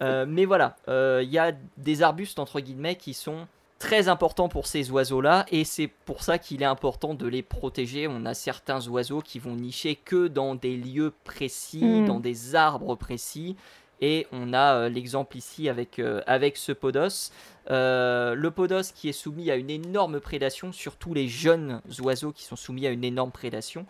mais 0.00 0.44
voilà, 0.44 0.76
il 0.86 1.30
y 1.30 1.38
a 1.38 1.52
des 1.76 2.02
arbustes 2.02 2.38
entre 2.38 2.60
guillemets 2.60 2.96
qui 2.96 3.14
sont 3.14 3.46
très 3.78 4.08
important 4.08 4.48
pour 4.48 4.66
ces 4.66 4.90
oiseaux-là 4.90 5.46
et 5.50 5.64
c'est 5.64 5.86
pour 5.86 6.22
ça 6.22 6.38
qu'il 6.38 6.62
est 6.62 6.66
important 6.66 7.14
de 7.14 7.26
les 7.26 7.42
protéger. 7.42 8.08
On 8.08 8.24
a 8.24 8.34
certains 8.34 8.86
oiseaux 8.88 9.20
qui 9.20 9.38
vont 9.38 9.54
nicher 9.54 9.94
que 9.96 10.28
dans 10.28 10.54
des 10.54 10.76
lieux 10.76 11.12
précis, 11.24 11.84
hmm. 11.84 12.06
dans 12.06 12.20
des 12.20 12.54
arbres 12.54 12.96
précis. 12.96 13.56
Et 14.00 14.26
on 14.32 14.52
a 14.52 14.74
euh, 14.74 14.88
l'exemple 14.88 15.36
ici 15.36 15.68
avec, 15.68 15.98
euh, 15.98 16.20
avec 16.26 16.56
ce 16.56 16.72
podos. 16.72 17.32
Euh, 17.70 18.34
le 18.34 18.50
podos 18.50 18.92
qui 18.94 19.08
est 19.08 19.12
soumis 19.12 19.50
à 19.50 19.56
une 19.56 19.70
énorme 19.70 20.20
prédation, 20.20 20.72
surtout 20.72 21.12
les 21.14 21.28
jeunes 21.28 21.82
oiseaux 22.00 22.32
qui 22.32 22.44
sont 22.44 22.56
soumis 22.56 22.86
à 22.86 22.90
une 22.90 23.04
énorme 23.04 23.30
prédation, 23.30 23.84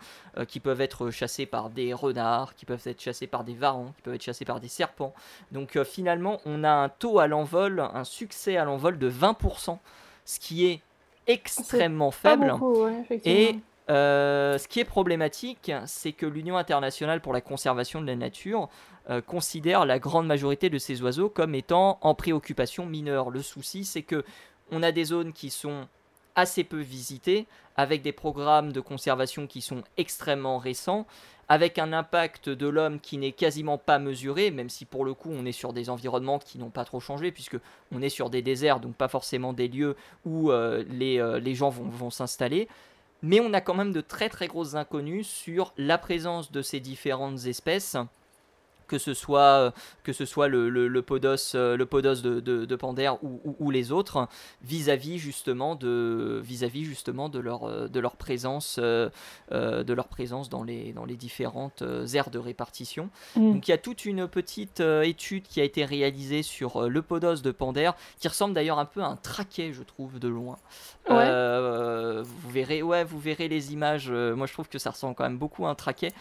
qui 0.48 0.58
peuvent 0.58 0.80
être 0.80 1.10
chassés 1.10 1.46
par 1.46 1.70
des 1.70 1.94
renards, 1.94 2.56
qui 2.56 2.64
peuvent 2.64 2.82
être 2.86 3.00
chassés 3.00 3.28
par 3.28 3.44
des 3.44 3.54
varans, 3.54 3.92
qui 3.96 4.02
peuvent 4.02 4.14
être 4.14 4.22
chassés 4.22 4.44
par 4.44 4.58
des 4.58 4.66
serpents. 4.66 5.14
Donc 5.52 5.80
finalement, 5.84 6.40
on 6.44 6.64
a 6.64 6.70
un 6.70 6.88
taux 6.88 7.20
à 7.20 7.28
l'envol, 7.28 7.80
un 7.80 8.02
succès 8.02 8.56
à 8.56 8.64
l'envol 8.64 8.98
de 8.98 9.08
20%, 9.08 9.78
ce 10.24 10.40
qui 10.40 10.66
est 10.66 10.80
extrêmement 11.28 12.10
faible. 12.10 12.52
et 13.24 13.60
ce 13.88 14.66
qui 14.66 14.80
est 14.80 14.84
problématique, 14.84 15.70
c'est 15.86 16.12
que 16.12 16.26
l'Union 16.26 16.56
internationale 16.56 17.20
pour 17.20 17.32
la 17.32 17.40
conservation 17.40 18.00
de 18.00 18.06
la 18.06 18.16
nature 18.16 18.68
euh, 19.10 19.20
considère 19.20 19.86
la 19.86 19.98
grande 19.98 20.26
majorité 20.26 20.70
de 20.70 20.78
ces 20.78 21.02
oiseaux 21.02 21.28
comme 21.28 21.54
étant 21.54 21.98
en 22.02 22.14
préoccupation 22.14 22.86
mineure. 22.86 23.30
Le 23.30 23.42
souci, 23.42 23.84
c'est 23.84 24.02
que 24.02 24.24
on 24.70 24.82
a 24.82 24.92
des 24.92 25.04
zones 25.04 25.32
qui 25.32 25.50
sont 25.50 25.88
assez 26.34 26.62
peu 26.62 26.80
visités, 26.80 27.46
avec 27.76 28.02
des 28.02 28.12
programmes 28.12 28.72
de 28.72 28.80
conservation 28.80 29.46
qui 29.46 29.60
sont 29.60 29.82
extrêmement 29.96 30.58
récents, 30.58 31.06
avec 31.48 31.78
un 31.78 31.92
impact 31.92 32.48
de 32.48 32.68
l'homme 32.68 33.00
qui 33.00 33.18
n'est 33.18 33.32
quasiment 33.32 33.78
pas 33.78 33.98
mesuré, 33.98 34.50
même 34.50 34.68
si 34.68 34.84
pour 34.84 35.04
le 35.04 35.14
coup 35.14 35.30
on 35.32 35.46
est 35.46 35.52
sur 35.52 35.72
des 35.72 35.90
environnements 35.90 36.38
qui 36.38 36.58
n'ont 36.58 36.70
pas 36.70 36.84
trop 36.84 37.00
changé, 37.00 37.32
puisque 37.32 37.56
on 37.90 38.02
est 38.02 38.08
sur 38.08 38.30
des 38.30 38.42
déserts, 38.42 38.80
donc 38.80 38.94
pas 38.94 39.08
forcément 39.08 39.52
des 39.52 39.68
lieux 39.68 39.96
où 40.24 40.52
euh, 40.52 40.84
les, 40.90 41.18
euh, 41.18 41.40
les, 41.40 41.54
gens 41.54 41.70
vont, 41.70 41.88
vont 41.88 42.10
s'installer. 42.10 42.68
Mais 43.22 43.40
on 43.40 43.52
a 43.52 43.60
quand 43.60 43.74
même 43.74 43.92
de 43.92 44.00
très 44.00 44.28
très 44.28 44.46
grosses 44.46 44.74
inconnues 44.74 45.24
sur 45.24 45.72
la 45.76 45.98
présence 45.98 46.52
de 46.52 46.62
ces 46.62 46.78
différentes 46.78 47.46
espèces 47.46 47.96
que 48.88 48.98
ce 48.98 49.14
soit, 49.14 49.40
euh, 49.40 49.70
que 50.02 50.12
ce 50.12 50.24
soit 50.24 50.48
le, 50.48 50.68
le, 50.68 51.02
podos, 51.02 51.54
euh, 51.54 51.76
le 51.76 51.86
podos 51.86 52.22
de, 52.22 52.40
de, 52.40 52.64
de 52.64 52.76
Pander 52.76 53.12
ou, 53.22 53.56
ou, 53.60 53.70
les 53.70 53.92
autres, 53.92 54.28
vis-à-vis 54.62 55.18
justement 55.18 55.76
de, 55.76 56.40
vis-à-vis 56.42 56.84
justement 56.84 57.28
de 57.28 57.38
leur, 57.38 57.64
euh, 57.64 57.86
de 57.86 58.00
leur 58.00 58.16
présence, 58.16 58.78
de 58.78 59.92
leur 59.92 60.08
présence 60.08 60.48
dans 60.48 60.64
les, 60.64 60.92
dans 60.92 61.04
les 61.04 61.16
différentes 61.16 61.84
aires 62.14 62.30
de 62.30 62.38
répartition. 62.38 63.10
Mm. 63.36 63.52
Donc 63.52 63.68
il 63.68 63.70
y 63.70 63.74
a 63.74 63.78
toute 63.78 64.04
une 64.04 64.26
petite 64.26 64.80
étude 64.80 65.44
qui 65.46 65.60
a 65.60 65.64
été 65.64 65.84
réalisée 65.84 66.42
sur 66.42 66.88
le 66.88 67.02
podos 67.02 67.42
de 67.42 67.50
Pander, 67.50 67.90
qui 68.18 68.28
ressemble 68.28 68.54
d'ailleurs 68.54 68.78
un 68.78 68.86
peu 68.86 69.02
à 69.02 69.06
un 69.06 69.16
traquet, 69.16 69.72
je 69.72 69.82
trouve, 69.82 70.18
de 70.18 70.28
loin. 70.28 70.56
Vous 71.08 72.50
verrez, 72.50 72.82
ouais, 72.82 73.04
vous 73.04 73.18
verrez 73.18 73.48
les 73.48 73.72
images. 73.72 74.10
moi, 74.10 74.46
je 74.46 74.52
trouve 74.52 74.68
que 74.68 74.78
ça 74.78 74.90
ressemble 74.90 75.14
quand 75.14 75.24
même 75.24 75.38
beaucoup 75.38 75.66
à 75.66 75.70
un 75.70 75.74
traquet. 75.74 76.12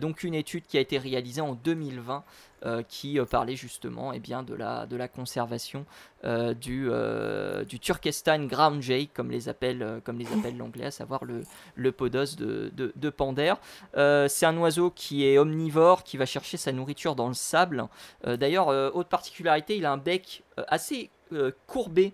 donc 0.00 0.24
une 0.24 0.34
étude 0.34 0.66
qui 0.66 0.78
a 0.78 0.80
été 0.80 0.98
réalisée 0.98 1.40
en 1.40 1.54
2020 1.54 2.24
euh, 2.66 2.82
qui 2.86 3.18
euh, 3.18 3.24
parlait 3.24 3.56
justement 3.56 4.12
et 4.12 4.16
eh 4.16 4.18
bien, 4.18 4.42
de, 4.42 4.52
la, 4.52 4.84
de 4.84 4.94
la 4.94 5.08
conservation 5.08 5.86
euh, 6.24 6.52
du, 6.52 6.90
du 7.66 7.80
Turkestan 7.80 8.44
ground 8.44 8.82
jay, 8.82 9.08
comme 9.14 9.30
les 9.30 9.48
appelle, 9.48 10.02
comme 10.04 10.18
les 10.18 10.26
l'anglais, 10.52 10.84
à 10.84 10.90
savoir 10.90 11.24
le, 11.24 11.40
le 11.74 11.92
podos 11.92 12.36
de, 12.36 12.70
de, 12.74 12.92
de 12.94 13.10
Pander. 13.10 13.54
c'est 13.94 14.44
un 14.44 14.58
oiseau 14.58 14.90
qui 14.90 15.24
est 15.24 15.38
omnivore, 15.38 16.04
qui 16.04 16.18
va 16.18 16.26
chercher 16.26 16.58
sa 16.58 16.70
nourriture 16.72 17.14
dans 17.14 17.28
le 17.28 17.34
sable. 17.34 17.86
D'ailleurs, 18.24 18.68
autre 18.94 19.08
particularité, 19.08 19.76
il 19.76 19.86
a 19.86 19.92
un 19.92 19.96
bec 19.96 20.42
assez 20.68 21.10
courbé. 21.66 22.12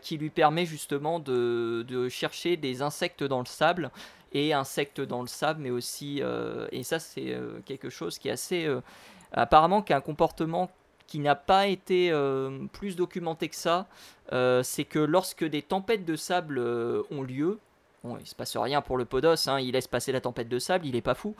Qui 0.00 0.16
lui 0.16 0.30
permet 0.30 0.66
justement 0.66 1.18
de, 1.18 1.84
de, 1.88 2.08
chercher 2.08 2.56
des 2.56 2.80
insectes 2.80 3.24
dans 3.24 3.40
le 3.40 3.46
sable 3.46 3.90
et 4.32 4.52
insectes 4.52 5.00
dans 5.00 5.20
le 5.20 5.26
sable, 5.26 5.60
mais 5.62 5.70
aussi, 5.70 6.22
et 6.70 6.82
ça 6.84 6.98
c'est 6.98 7.36
quelque 7.64 7.90
chose 7.90 8.18
qui 8.18 8.28
est 8.28 8.32
assez, 8.32 8.68
apparemment 9.32 9.82
qui 9.82 9.92
a 9.92 9.96
un 9.96 10.00
comportement 10.00 10.70
qui 11.06 11.18
n'a 11.18 11.34
pas 11.34 11.66
été 11.66 12.10
euh, 12.10 12.66
plus 12.72 12.96
documenté 12.96 13.48
que 13.48 13.56
ça, 13.56 13.86
euh, 14.32 14.62
c'est 14.62 14.84
que 14.84 14.98
lorsque 14.98 15.44
des 15.44 15.62
tempêtes 15.62 16.04
de 16.04 16.16
sable 16.16 16.58
euh, 16.58 17.02
ont 17.10 17.22
lieu, 17.22 17.58
bon, 18.02 18.16
il 18.18 18.26
se 18.26 18.34
passe 18.34 18.56
rien 18.56 18.80
pour 18.80 18.96
le 18.96 19.04
Podos, 19.04 19.48
hein, 19.48 19.60
il 19.60 19.72
laisse 19.72 19.88
passer 19.88 20.12
la 20.12 20.20
tempête 20.20 20.48
de 20.48 20.58
sable, 20.58 20.86
il 20.86 20.96
est 20.96 21.02
pas 21.02 21.14
fou, 21.14 21.34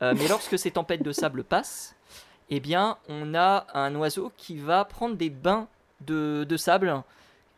mais 0.00 0.14
lorsque 0.28 0.58
ces 0.58 0.70
tempêtes 0.70 1.02
de 1.02 1.12
sable 1.12 1.44
passent, 1.44 1.94
eh 2.48 2.60
bien, 2.60 2.98
on 3.08 3.34
a 3.34 3.66
un 3.74 3.94
oiseau 3.94 4.32
qui 4.36 4.58
va 4.58 4.84
prendre 4.84 5.16
des 5.16 5.30
bains 5.30 5.68
de, 6.00 6.44
de 6.48 6.56
sable, 6.56 7.02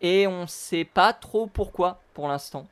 et 0.03 0.27
on 0.27 0.43
ne 0.43 0.47
sait 0.47 0.85
pas 0.85 1.13
trop 1.13 1.47
pourquoi 1.47 2.01
pour 2.13 2.29
l'instant. 2.29 2.67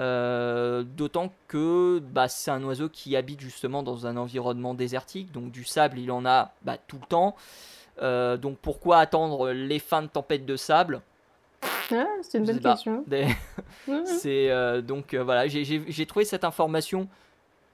Euh, 0.00 0.84
d'autant 0.84 1.32
que 1.48 1.98
bah, 1.98 2.28
c'est 2.28 2.52
un 2.52 2.62
oiseau 2.62 2.88
qui 2.88 3.16
habite 3.16 3.40
justement 3.40 3.82
dans 3.82 4.06
un 4.06 4.16
environnement 4.16 4.72
désertique, 4.72 5.32
donc 5.32 5.50
du 5.50 5.64
sable 5.64 5.98
il 5.98 6.12
en 6.12 6.24
a 6.24 6.52
bah, 6.62 6.76
tout 6.86 6.98
le 7.00 7.06
temps. 7.06 7.34
Euh, 8.00 8.36
donc 8.36 8.58
pourquoi 8.58 8.98
attendre 8.98 9.50
les 9.50 9.80
fins 9.80 10.02
de 10.02 10.06
tempête 10.06 10.46
de 10.46 10.56
sable? 10.56 11.00
C'est 12.22 12.38
une 12.38 12.44
bonne 12.44 12.60
question. 12.60 13.04
c'est 14.04 14.50
euh, 14.50 14.80
donc 14.82 15.16
voilà, 15.16 15.48
j'ai 15.48 16.06
trouvé 16.06 16.24
cette 16.24 16.44
information. 16.44 17.08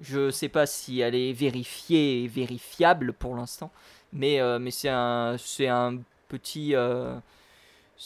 Je 0.00 0.30
sais 0.30 0.48
pas 0.48 0.64
si 0.64 1.00
elle 1.00 1.14
est 1.14 1.32
vérifiée 1.32 2.24
et 2.24 2.26
vérifiable 2.26 3.12
pour 3.12 3.36
l'instant, 3.36 3.70
mais 4.14 4.40
mais 4.58 4.70
c'est 4.70 4.88
un 4.88 5.36
c'est 5.38 5.68
un 5.68 5.98
petit 6.28 6.74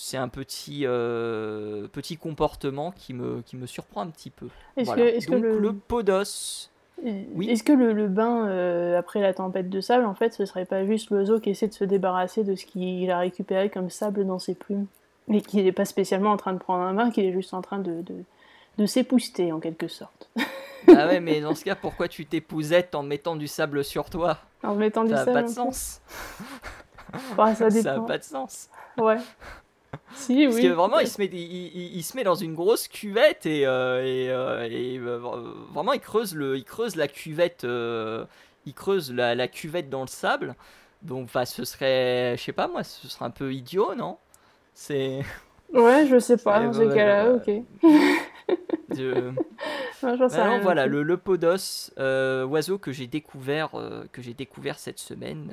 c'est 0.00 0.16
un 0.16 0.28
petit, 0.28 0.82
euh, 0.84 1.88
petit 1.88 2.16
comportement 2.16 2.92
qui 2.92 3.14
me, 3.14 3.42
qui 3.42 3.56
me 3.56 3.66
surprend 3.66 4.02
un 4.02 4.06
petit 4.06 4.30
peu. 4.30 4.46
Est-ce 4.76 5.26
que, 5.26 5.34
le... 5.34 5.72
podos. 5.72 6.70
Oui. 7.02 7.50
Est-ce 7.50 7.64
que 7.64 7.72
le, 7.72 8.06
bain 8.06 8.46
euh, 8.46 8.96
après 8.96 9.20
la 9.20 9.34
tempête 9.34 9.68
de 9.68 9.80
sable, 9.80 10.06
en 10.06 10.14
fait, 10.14 10.32
ce 10.32 10.46
serait 10.46 10.66
pas 10.66 10.86
juste 10.86 11.10
l'oiseau 11.10 11.40
qui 11.40 11.50
essaie 11.50 11.66
de 11.66 11.74
se 11.74 11.82
débarrasser 11.82 12.44
de 12.44 12.54
ce 12.54 12.64
qu'il 12.64 13.10
a 13.10 13.18
récupéré 13.18 13.70
comme 13.70 13.90
sable 13.90 14.24
dans 14.24 14.38
ses 14.38 14.54
plumes 14.54 14.86
Mais 15.26 15.40
qu'il 15.40 15.64
n'est 15.64 15.72
pas 15.72 15.84
spécialement 15.84 16.30
en 16.30 16.36
train 16.36 16.52
de 16.52 16.58
prendre 16.58 16.84
un 16.84 16.94
bain, 16.94 17.10
qu'il 17.10 17.24
est 17.24 17.32
juste 17.32 17.52
en 17.52 17.60
train 17.60 17.80
de, 17.80 18.02
de, 18.02 18.14
de 18.78 18.86
s'épouster 18.86 19.50
en 19.50 19.58
quelque 19.58 19.88
sorte? 19.88 20.30
ah 20.88 21.08
ouais, 21.08 21.18
mais 21.18 21.40
dans 21.40 21.56
ce 21.56 21.64
cas, 21.64 21.74
pourquoi 21.74 22.06
tu 22.06 22.24
t'épousettes 22.24 22.94
en 22.94 23.02
mettant 23.02 23.34
du 23.34 23.48
sable 23.48 23.82
sur 23.82 24.10
toi? 24.10 24.38
En 24.62 24.76
mettant 24.76 25.02
du 25.02 25.10
ça 25.10 25.24
sable. 25.24 25.26
Ça 25.26 25.32
n'a 25.32 25.42
pas 25.42 25.48
de 25.48 25.52
sens. 25.52 26.00
ça 27.58 27.96
n'a 27.96 28.00
pas 28.00 28.18
de 28.18 28.22
sens. 28.24 28.70
Ouais. 28.96 29.18
Si, 30.14 30.44
Parce 30.44 30.60
que 30.60 30.66
vraiment, 30.68 30.98
il 31.00 31.08
se, 31.08 31.20
met, 31.20 31.26
il, 31.26 31.96
il, 31.96 32.02
se 32.02 32.16
met 32.16 32.24
dans 32.24 32.34
une 32.34 32.54
grosse 32.54 32.88
cuvette 32.88 33.46
et, 33.46 33.66
euh, 33.66 34.04
et, 34.04 34.30
euh, 34.30 34.68
et 34.68 34.98
euh, 34.98 35.18
vraiment, 35.72 35.92
il 35.92 36.00
creuse, 36.00 36.34
le, 36.34 36.56
il 36.56 36.64
creuse 36.64 36.96
la 36.96 37.08
cuvette, 37.08 37.64
il 37.64 38.74
creuse 38.74 39.12
la, 39.12 39.34
la, 39.34 39.48
cuvette 39.48 39.88
dans 39.88 40.02
le 40.02 40.08
sable. 40.08 40.54
Donc, 41.02 41.30
ce 41.44 41.64
serait, 41.64 42.36
je 42.36 42.42
sais 42.42 42.52
pas 42.52 42.68
moi, 42.68 42.82
ce 42.84 43.08
serait 43.08 43.24
un 43.24 43.30
peu 43.30 43.52
idiot, 43.52 43.94
non? 43.94 44.18
C'est. 44.74 45.20
Ouais, 45.72 46.06
je 46.06 46.18
sais 46.18 46.38
pas, 46.38 46.60
dans 46.60 46.72
ces 46.72 46.88
cas-là, 46.88 47.32
ok. 47.32 47.50
Je... 48.96 49.32
non, 50.02 50.60
voilà, 50.60 50.86
le, 50.86 51.02
le 51.02 51.16
podos, 51.16 51.92
oiseau 51.96 52.78
que 52.78 52.92
j'ai 52.92 53.06
découvert, 53.06 53.70
que 54.12 54.22
j'ai 54.22 54.34
découvert 54.34 54.78
cette 54.78 54.98
semaine. 54.98 55.52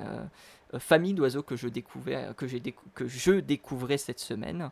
Euh, 0.74 0.80
famille 0.80 1.14
d'oiseaux 1.14 1.44
que 1.44 1.56
je 1.56 1.68
découvrais, 1.68 2.30
que, 2.36 2.46
que 2.94 3.08
je 3.08 3.32
découvrais 3.34 3.98
cette 3.98 4.20
semaine. 4.20 4.70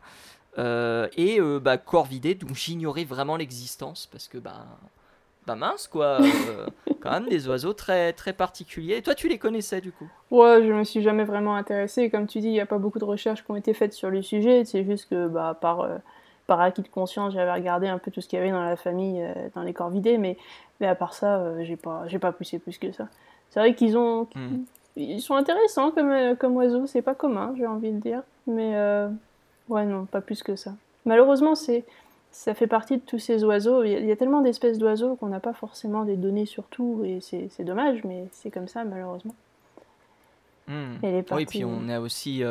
Euh, 0.57 1.07
et 1.17 1.39
euh, 1.39 1.59
bah, 1.59 1.77
Corvidé, 1.77 2.35
dont 2.35 2.53
j'ignorais 2.53 3.05
vraiment 3.05 3.37
l'existence 3.37 4.07
parce 4.07 4.27
que 4.27 4.37
bah, 4.37 4.65
bah 5.47 5.55
mince 5.55 5.87
quoi, 5.87 6.19
quand 7.01 7.11
même 7.11 7.27
des 7.27 7.47
oiseaux 7.47 7.73
très 7.73 8.13
très 8.13 8.33
particuliers. 8.33 8.97
Et 8.97 9.01
toi 9.01 9.15
tu 9.15 9.27
les 9.27 9.37
connaissais 9.37 9.81
du 9.81 9.91
coup? 9.91 10.07
Ouais, 10.31 10.63
je 10.63 10.71
me 10.71 10.83
suis 10.83 11.01
jamais 11.01 11.23
vraiment 11.25 11.55
intéressée. 11.55 12.09
Comme 12.09 12.27
tu 12.27 12.39
dis, 12.39 12.47
il 12.47 12.53
n'y 12.53 12.61
a 12.61 12.65
pas 12.65 12.77
beaucoup 12.77 12.99
de 12.99 13.05
recherches 13.05 13.43
qui 13.43 13.51
ont 13.51 13.55
été 13.55 13.73
faites 13.73 13.93
sur 13.93 14.09
le 14.09 14.21
sujet. 14.21 14.63
C'est 14.65 14.83
juste 14.83 15.09
que 15.09 15.27
bah, 15.27 15.57
par, 15.59 15.87
par 16.53 16.61
acquis 16.61 16.81
de 16.81 16.87
conscience, 16.87 17.33
j'avais 17.33 17.53
regardé 17.53 17.87
un 17.87 17.97
peu 17.97 18.11
tout 18.11 18.21
ce 18.21 18.27
qu'il 18.27 18.37
y 18.37 18.41
avait 18.41 18.51
dans 18.51 18.63
la 18.63 18.75
famille, 18.75 19.25
dans 19.55 19.63
les 19.63 19.73
corvidés, 19.73 20.17
mais, 20.17 20.37
mais 20.79 20.87
à 20.87 20.95
part 20.95 21.13
ça, 21.13 21.63
j'ai 21.63 21.75
pas, 21.75 22.03
j'ai 22.07 22.19
pas 22.19 22.31
poussé 22.31 22.59
plus 22.59 22.77
que 22.77 22.91
ça. 22.91 23.07
C'est 23.49 23.59
vrai 23.59 23.73
qu'ils 23.73 23.97
ont, 23.97 24.27
hmm 24.35 24.63
ils 24.95 25.21
sont 25.21 25.35
intéressants 25.35 25.91
comme, 25.91 26.11
euh, 26.11 26.35
comme 26.35 26.55
oiseaux, 26.55 26.85
c'est 26.85 27.01
pas 27.01 27.15
commun, 27.15 27.53
j'ai 27.57 27.65
envie 27.65 27.91
de 27.91 27.99
dire. 27.99 28.21
Mais 28.47 28.75
euh, 28.75 29.09
ouais, 29.69 29.85
non, 29.85 30.05
pas 30.05 30.21
plus 30.21 30.43
que 30.43 30.55
ça. 30.55 30.73
Malheureusement, 31.05 31.55
c'est 31.55 31.83
ça 32.31 32.55
fait 32.55 32.67
partie 32.67 32.97
de 32.97 33.01
tous 33.01 33.19
ces 33.19 33.43
oiseaux. 33.43 33.83
Il 33.83 34.05
y 34.05 34.11
a, 34.11 34.15
tellement 34.15 34.41
d'espèces 34.41 34.79
d'oiseaux 34.79 35.15
qu'on 35.15 35.27
n'a 35.27 35.39
pas 35.39 35.53
forcément 35.53 36.03
des 36.03 36.15
données 36.15 36.47
sur 36.47 36.63
tout, 36.63 37.03
et 37.05 37.19
c'est 37.21 37.63
dommage, 37.63 38.03
mais 38.03 38.25
c'est 38.31 38.49
comme 38.49 38.67
ça, 38.67 38.83
malheureusement. 38.83 39.35
Hmm. 40.67 40.95
Et 41.03 41.23
oui, 41.31 41.45
puis 41.45 41.63
on 41.63 41.89
a 41.89 41.99
aussi, 41.99 42.41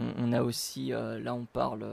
euh, 0.00 0.12
on, 0.18 0.32
a 0.32 0.42
aussi 0.42 0.88
là 0.90 1.34
on 1.34 1.44
parle, 1.44 1.86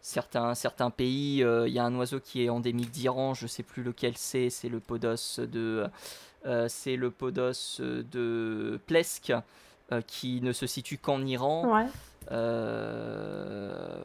certains, 0.00 0.54
certains 0.54 0.90
pays, 0.90 1.38
il 1.38 1.72
y 1.72 1.78
a 1.78 1.84
un 1.84 1.94
oiseau 1.96 2.20
qui 2.20 2.44
est 2.44 2.48
endémique 2.48 2.90
d'Iran, 2.90 3.34
je 3.34 3.46
sais 3.46 3.62
plus 3.62 3.82
lequel 3.82 4.16
c'est, 4.16 4.50
c'est 4.50 4.68
le 4.68 4.80
podos 4.80 5.38
de 5.38 5.88
euh, 6.46 6.66
c'est 6.68 6.96
le 6.96 7.10
Podos 7.10 7.80
de 7.80 8.80
Plesk, 8.86 9.32
euh, 9.92 10.00
qui 10.06 10.40
ne 10.40 10.52
se 10.52 10.66
situe 10.66 10.98
qu'en 10.98 11.24
Iran. 11.24 11.86
Euh, 12.30 13.96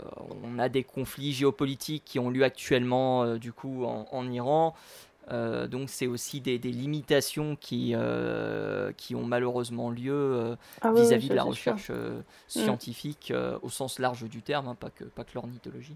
on 0.43 0.57
a 0.57 0.69
des 0.69 0.83
conflits 0.83 1.33
géopolitiques 1.33 2.03
qui 2.03 2.19
ont 2.19 2.29
lieu 2.29 2.43
actuellement 2.43 3.37
du 3.37 3.53
coup 3.53 3.85
en, 3.85 4.31
Iran. 4.31 4.75
Donc 5.29 5.89
c'est 5.89 6.07
aussi 6.07 6.41
des, 6.41 6.57
limitations 6.57 7.55
qui, 7.55 7.93
qui 8.97 9.15
ont 9.15 9.25
malheureusement 9.25 9.89
lieu 9.89 10.57
ah 10.81 10.91
vis-à-vis 10.91 11.29
de 11.29 11.35
la 11.35 11.43
recherche 11.43 11.89
mm. 11.89 12.23
scientifique 12.47 13.33
au 13.61 13.69
sens 13.69 13.99
large 13.99 14.23
du 14.23 14.41
terme, 14.41 14.67
hein, 14.67 14.75
pas, 14.75 14.89
que, 14.89 15.03
pas 15.03 15.23
que 15.23 15.31
l'ornithologie. 15.35 15.95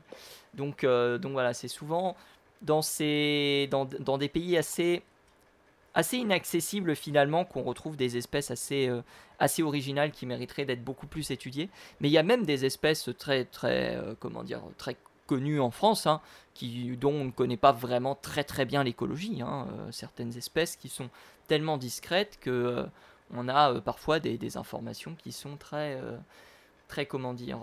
Donc, 0.53 0.85
donc 0.85 1.31
voilà, 1.31 1.53
c'est 1.53 1.67
souvent 1.67 2.15
dans, 2.61 2.81
ces, 2.81 3.67
dans, 3.71 3.85
dans, 3.85 4.17
des 4.17 4.29
pays 4.29 4.57
assez 4.57 5.03
assez 5.93 6.17
inaccessible 6.17 6.95
finalement 6.95 7.45
qu'on 7.45 7.63
retrouve 7.63 7.97
des 7.97 8.17
espèces 8.17 8.51
assez, 8.51 8.87
euh, 8.87 9.01
assez 9.39 9.63
originales 9.63 10.11
qui 10.11 10.25
mériteraient 10.25 10.65
d'être 10.65 10.83
beaucoup 10.83 11.07
plus 11.07 11.31
étudiées. 11.31 11.69
Mais 11.99 12.07
il 12.07 12.11
y 12.11 12.17
a 12.17 12.23
même 12.23 12.45
des 12.45 12.65
espèces 12.65 13.09
très 13.17 13.45
très 13.45 13.95
euh, 13.95 14.13
comment 14.19 14.43
dire 14.43 14.61
très 14.77 14.95
connues 15.27 15.59
en 15.59 15.71
France, 15.71 16.07
hein, 16.07 16.21
qui, 16.53 16.97
dont 16.97 17.13
on 17.13 17.25
ne 17.25 17.31
connaît 17.31 17.57
pas 17.57 17.71
vraiment 17.71 18.15
très 18.15 18.43
très 18.43 18.65
bien 18.65 18.83
l'écologie. 18.83 19.41
Hein, 19.41 19.67
euh, 19.71 19.91
certaines 19.91 20.35
espèces 20.37 20.75
qui 20.75 20.89
sont 20.89 21.09
tellement 21.47 21.77
discrètes 21.77 22.37
que 22.39 22.85
on 23.33 23.47
a 23.47 23.79
parfois 23.81 24.19
des, 24.19 24.37
des, 24.37 24.57
informations 24.57 25.15
qui 25.15 25.31
sont 25.31 25.55
très 25.55 25.97
très 26.89 27.05
comment 27.05 27.33
dire, 27.33 27.59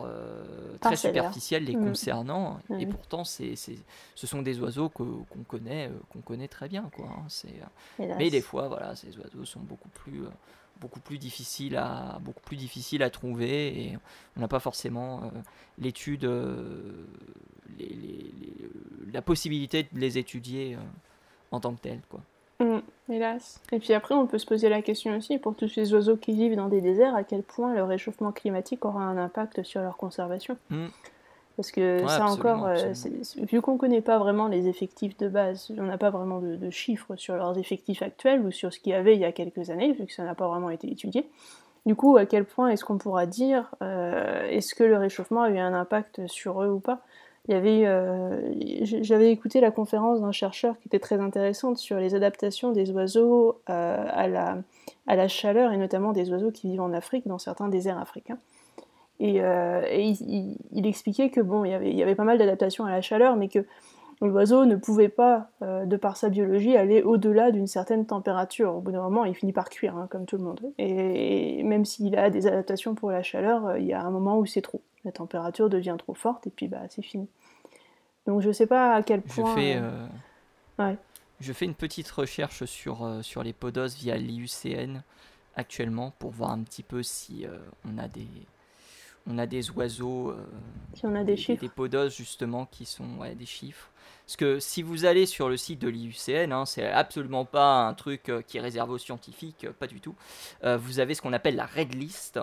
très 0.81 0.97
superficielle 0.97 1.64
les 1.64 1.77
mm. 1.77 1.85
concernant. 1.85 2.59
Et 2.79 2.87
pourtant, 2.87 3.25
c'est, 3.25 3.55
ce 3.57 4.27
sont 4.27 4.40
des 4.40 4.61
oiseaux 4.61 4.88
qu'on 4.88 5.27
connaît, 5.47 5.90
qu'on 6.11 6.21
connaît 6.21 6.49
très 6.49 6.68
bien, 6.68 6.90
quoi. 6.94 7.07
Hein, 7.07 8.07
mais 8.18 8.31
des 8.31 8.40
fois, 8.40 8.68
voilà, 8.68 8.97
ces 8.97 9.18
oiseaux 9.18 9.44
sont 9.44 9.61
beaucoup 9.61 9.90
plus 9.90 10.23
beaucoup 10.81 11.01
plus 11.01 11.19
difficile 11.19 11.77
à 11.77 12.19
beaucoup 12.23 12.43
plus 12.43 12.57
difficile 12.57 13.03
à 13.03 13.11
trouver 13.11 13.81
et 13.81 13.99
on 14.37 14.41
n'a 14.41 14.49
pas 14.49 14.61
forcément 14.61 15.23
euh, 15.23 15.29
l'étude 15.79 16.25
euh, 16.25 17.07
la 19.12 19.23
possibilité 19.23 19.88
de 19.93 19.99
les 19.99 20.19
étudier 20.19 20.75
euh, 20.75 20.79
en 21.51 21.61
tant 21.61 21.75
que 21.75 21.81
tels 21.81 22.01
quoi. 22.09 22.21
Mmh, 22.61 23.12
hélas. 23.12 23.61
Et 23.73 23.79
puis 23.79 23.93
après 23.93 24.14
on 24.14 24.27
peut 24.27 24.38
se 24.38 24.47
poser 24.47 24.69
la 24.69 24.83
question 24.83 25.17
aussi 25.17 25.38
pour 25.38 25.55
tous 25.55 25.69
ces 25.69 25.93
oiseaux 25.95 26.17
qui 26.17 26.33
vivent 26.33 26.57
dans 26.57 26.69
des 26.69 26.81
déserts 26.81 27.14
à 27.14 27.25
quel 27.25 27.43
point 27.43 27.75
le 27.75 27.85
réchauffement 27.85 28.33
climatique 28.33 28.85
aura 28.85 29.03
un 29.03 29.17
impact 29.17 29.62
sur 29.62 29.81
leur 29.81 29.97
conservation? 29.97 30.57
Mmh. 30.71 30.87
Parce 31.59 31.73
que 31.73 32.07
ça 32.07 32.25
encore, 32.27 32.66
euh, 32.66 32.92
vu 33.51 33.61
qu'on 33.61 33.73
ne 33.73 33.79
connaît 33.79 34.01
pas 34.01 34.16
vraiment 34.18 34.47
les 34.47 34.68
effectifs 34.68 35.16
de 35.16 35.29
base, 35.29 35.73
on 35.77 35.83
n'a 35.83 35.99
pas 35.99 36.11
vraiment 36.11 36.38
de, 36.38 36.71
chiffres 36.71 37.16
sur 37.16 37.35
leurs 37.35 37.59
effectifs 37.59 38.01
actuels 38.01 38.47
ou 38.47 38.53
sur 38.53 38.73
ce 38.73 38.79
qu'il 38.79 38.92
y 38.92 38.94
avait 38.94 39.16
il 39.16 39.21
y 39.21 39.25
a 39.25 39.33
quelques 39.33 39.68
années, 39.68 39.92
vu 39.92 40.07
que 40.07 40.12
ça 40.12 40.23
n'a 40.23 40.37
pas 40.37 40.47
vraiment 40.47 40.71
été 40.71 40.88
étudié. 40.88 41.29
Du 41.85 41.97
coup, 41.97 42.16
à 42.16 42.27
quel 42.27 42.44
point 42.44 42.68
est-ce 42.68 42.85
qu'on 42.85 42.97
pourra 42.97 43.27
dire, 43.27 43.75
euh, 43.83 44.49
est-ce 44.49 44.73
que 44.77 44.85
le 44.85 44.99
réchauffement 44.99 45.42
a 45.42 45.51
eu 45.51 45.59
un 45.59 45.75
impact 45.75 46.29
sur 46.29 46.62
eux 46.62 46.71
ou 46.71 46.79
pas? 46.79 47.01
Il 47.49 47.55
y 47.55 47.57
avait, 47.57 47.87
euh, 47.87 48.40
J'avais 49.03 49.33
écouté 49.33 49.61
la 49.61 49.73
conférence 49.73 50.21
d'un 50.21 50.31
chercheur 50.31 50.79
qui 50.79 50.87
était 50.87 51.01
très 51.01 51.18
intéressante 51.18 51.77
sur 51.77 51.99
les 51.99 52.14
adaptations 52.14 52.71
des 52.71 52.92
oiseaux 52.92 53.61
à, 53.66 54.29
la, 54.29 54.59
à 55.09 55.16
la 55.16 55.27
chaleur, 55.27 55.73
et 55.73 55.77
notamment 55.77 56.12
des 56.12 56.31
oiseaux 56.31 56.53
qui 56.53 56.68
vivent 56.68 56.83
en 56.83 56.92
Afrique, 56.92 57.27
dans 57.27 57.38
certains 57.38 57.66
déserts 57.66 57.99
africains. 57.99 58.38
Et, 59.20 59.40
euh, 59.42 59.83
il, 59.90 60.87
expliquait 60.87 61.31
que 61.31 61.40
bon, 61.40 61.64
il 61.64 61.70
y 61.70 61.74
avait, 61.74 61.90
il 61.90 61.96
y 61.96 62.02
avait 62.02 62.14
pas 62.14 62.24
mal 62.24 62.38
d'adaptations 62.38 62.85
à 62.85 62.90
la 62.90 63.00
chaleur, 63.00 63.37
mais 63.37 63.48
que 63.48 63.64
l'oiseau 64.20 64.64
ne 64.64 64.76
pouvait 64.76 65.09
pas, 65.09 65.50
euh, 65.62 65.87
de 65.87 65.96
par 65.96 66.16
sa 66.16 66.28
biologie, 66.28 66.76
aller 66.76 67.02
au-delà 67.02 67.50
d'une 67.50 67.66
certaine 67.66 68.07
température. 68.07 68.74
Au 68.74 68.81
bout 68.81 68.92
d'un 68.92 69.02
moment, 69.02 69.24
il 69.24 69.35
finit 69.35 69.52
par 69.52 69.70
cuire, 69.70 69.96
hein, 69.96 70.07
comme 70.11 70.24
tout 70.24 70.37
le 70.37 70.44
monde. 70.44 70.61
Et, 70.78 71.62
même 71.64 71.85
s'il 71.85 72.16
a 72.16 72.31
des 72.31 72.46
adaptations 72.46 72.94
pour 72.94 73.11
la 73.11 73.22
chaleur, 73.22 73.66
euh, 73.66 73.78
il 73.78 73.87
y 73.87 73.92
a 73.92 74.02
un 74.02 74.11
moment 74.11 74.38
où 74.38 74.46
c'est 74.46 74.62
trop. 74.62 74.83
La 75.04 75.12
température 75.12 75.68
devient 75.68 75.96
trop 75.98 76.14
forte, 76.14 76.46
et 76.46 76.50
puis 76.50 76.68
bah, 76.68 76.83
c'est 76.88 77.02
fini. 77.02 77.28
Donc 78.26 78.42
je 78.42 78.50
sais 78.50 78.66
pas 78.66 78.94
à 78.94 79.02
quel 79.02 79.22
point. 79.22 79.57
Je 79.57 79.61
fais, 79.61 79.81
ouais. 80.78 80.96
je 81.40 81.52
fais 81.52 81.64
une 81.64 81.74
petite 81.74 82.11
recherche 82.11 82.64
sur, 82.66 83.09
sur 83.22 83.42
les 83.42 83.54
podos 83.54 83.96
via 83.96 84.18
l'IUCN 84.18 85.00
actuellement 85.57 86.12
pour 86.18 86.33
voir 86.33 86.50
un 86.50 86.62
petit 86.62 86.83
peu 86.83 87.02
si 87.02 87.46
on 87.87 87.96
a 87.96 88.07
des 88.07 88.26
on 89.26 89.38
a 89.38 89.46
des 89.46 89.70
oiseaux, 89.70 90.31
euh, 90.31 90.46
on 91.02 91.14
a 91.14 91.24
des, 91.24 91.37
chiffres. 91.37 91.61
des 91.61 91.68
podos 91.68 92.11
justement 92.11 92.66
qui 92.66 92.85
sont 92.85 93.18
des 93.38 93.46
chiffres. 93.46 93.90
Parce 94.26 94.37
que 94.37 94.59
si 94.61 94.83
vous 94.83 95.04
allez 95.07 95.24
sur 95.24 95.48
le 95.48 95.57
site 95.57 95.81
de 95.81 95.88
l'IUCN, 95.88 96.52
hein, 96.52 96.66
c'est 96.66 96.87
absolument 96.87 97.46
pas 97.46 97.87
un 97.87 97.94
truc 97.94 98.28
euh, 98.28 98.42
qui 98.42 98.59
est 98.59 98.61
réservé 98.61 98.92
aux 98.92 98.98
scientifiques, 98.98 99.64
euh, 99.64 99.72
pas 99.72 99.87
du 99.87 100.00
tout. 100.00 100.14
vous 100.62 101.00
avez 101.00 101.14
ce 101.14 101.22
qu'on 101.22 101.33
appelle 101.33 101.57
la 101.57 101.66
red 101.66 101.94
list. 101.94 102.38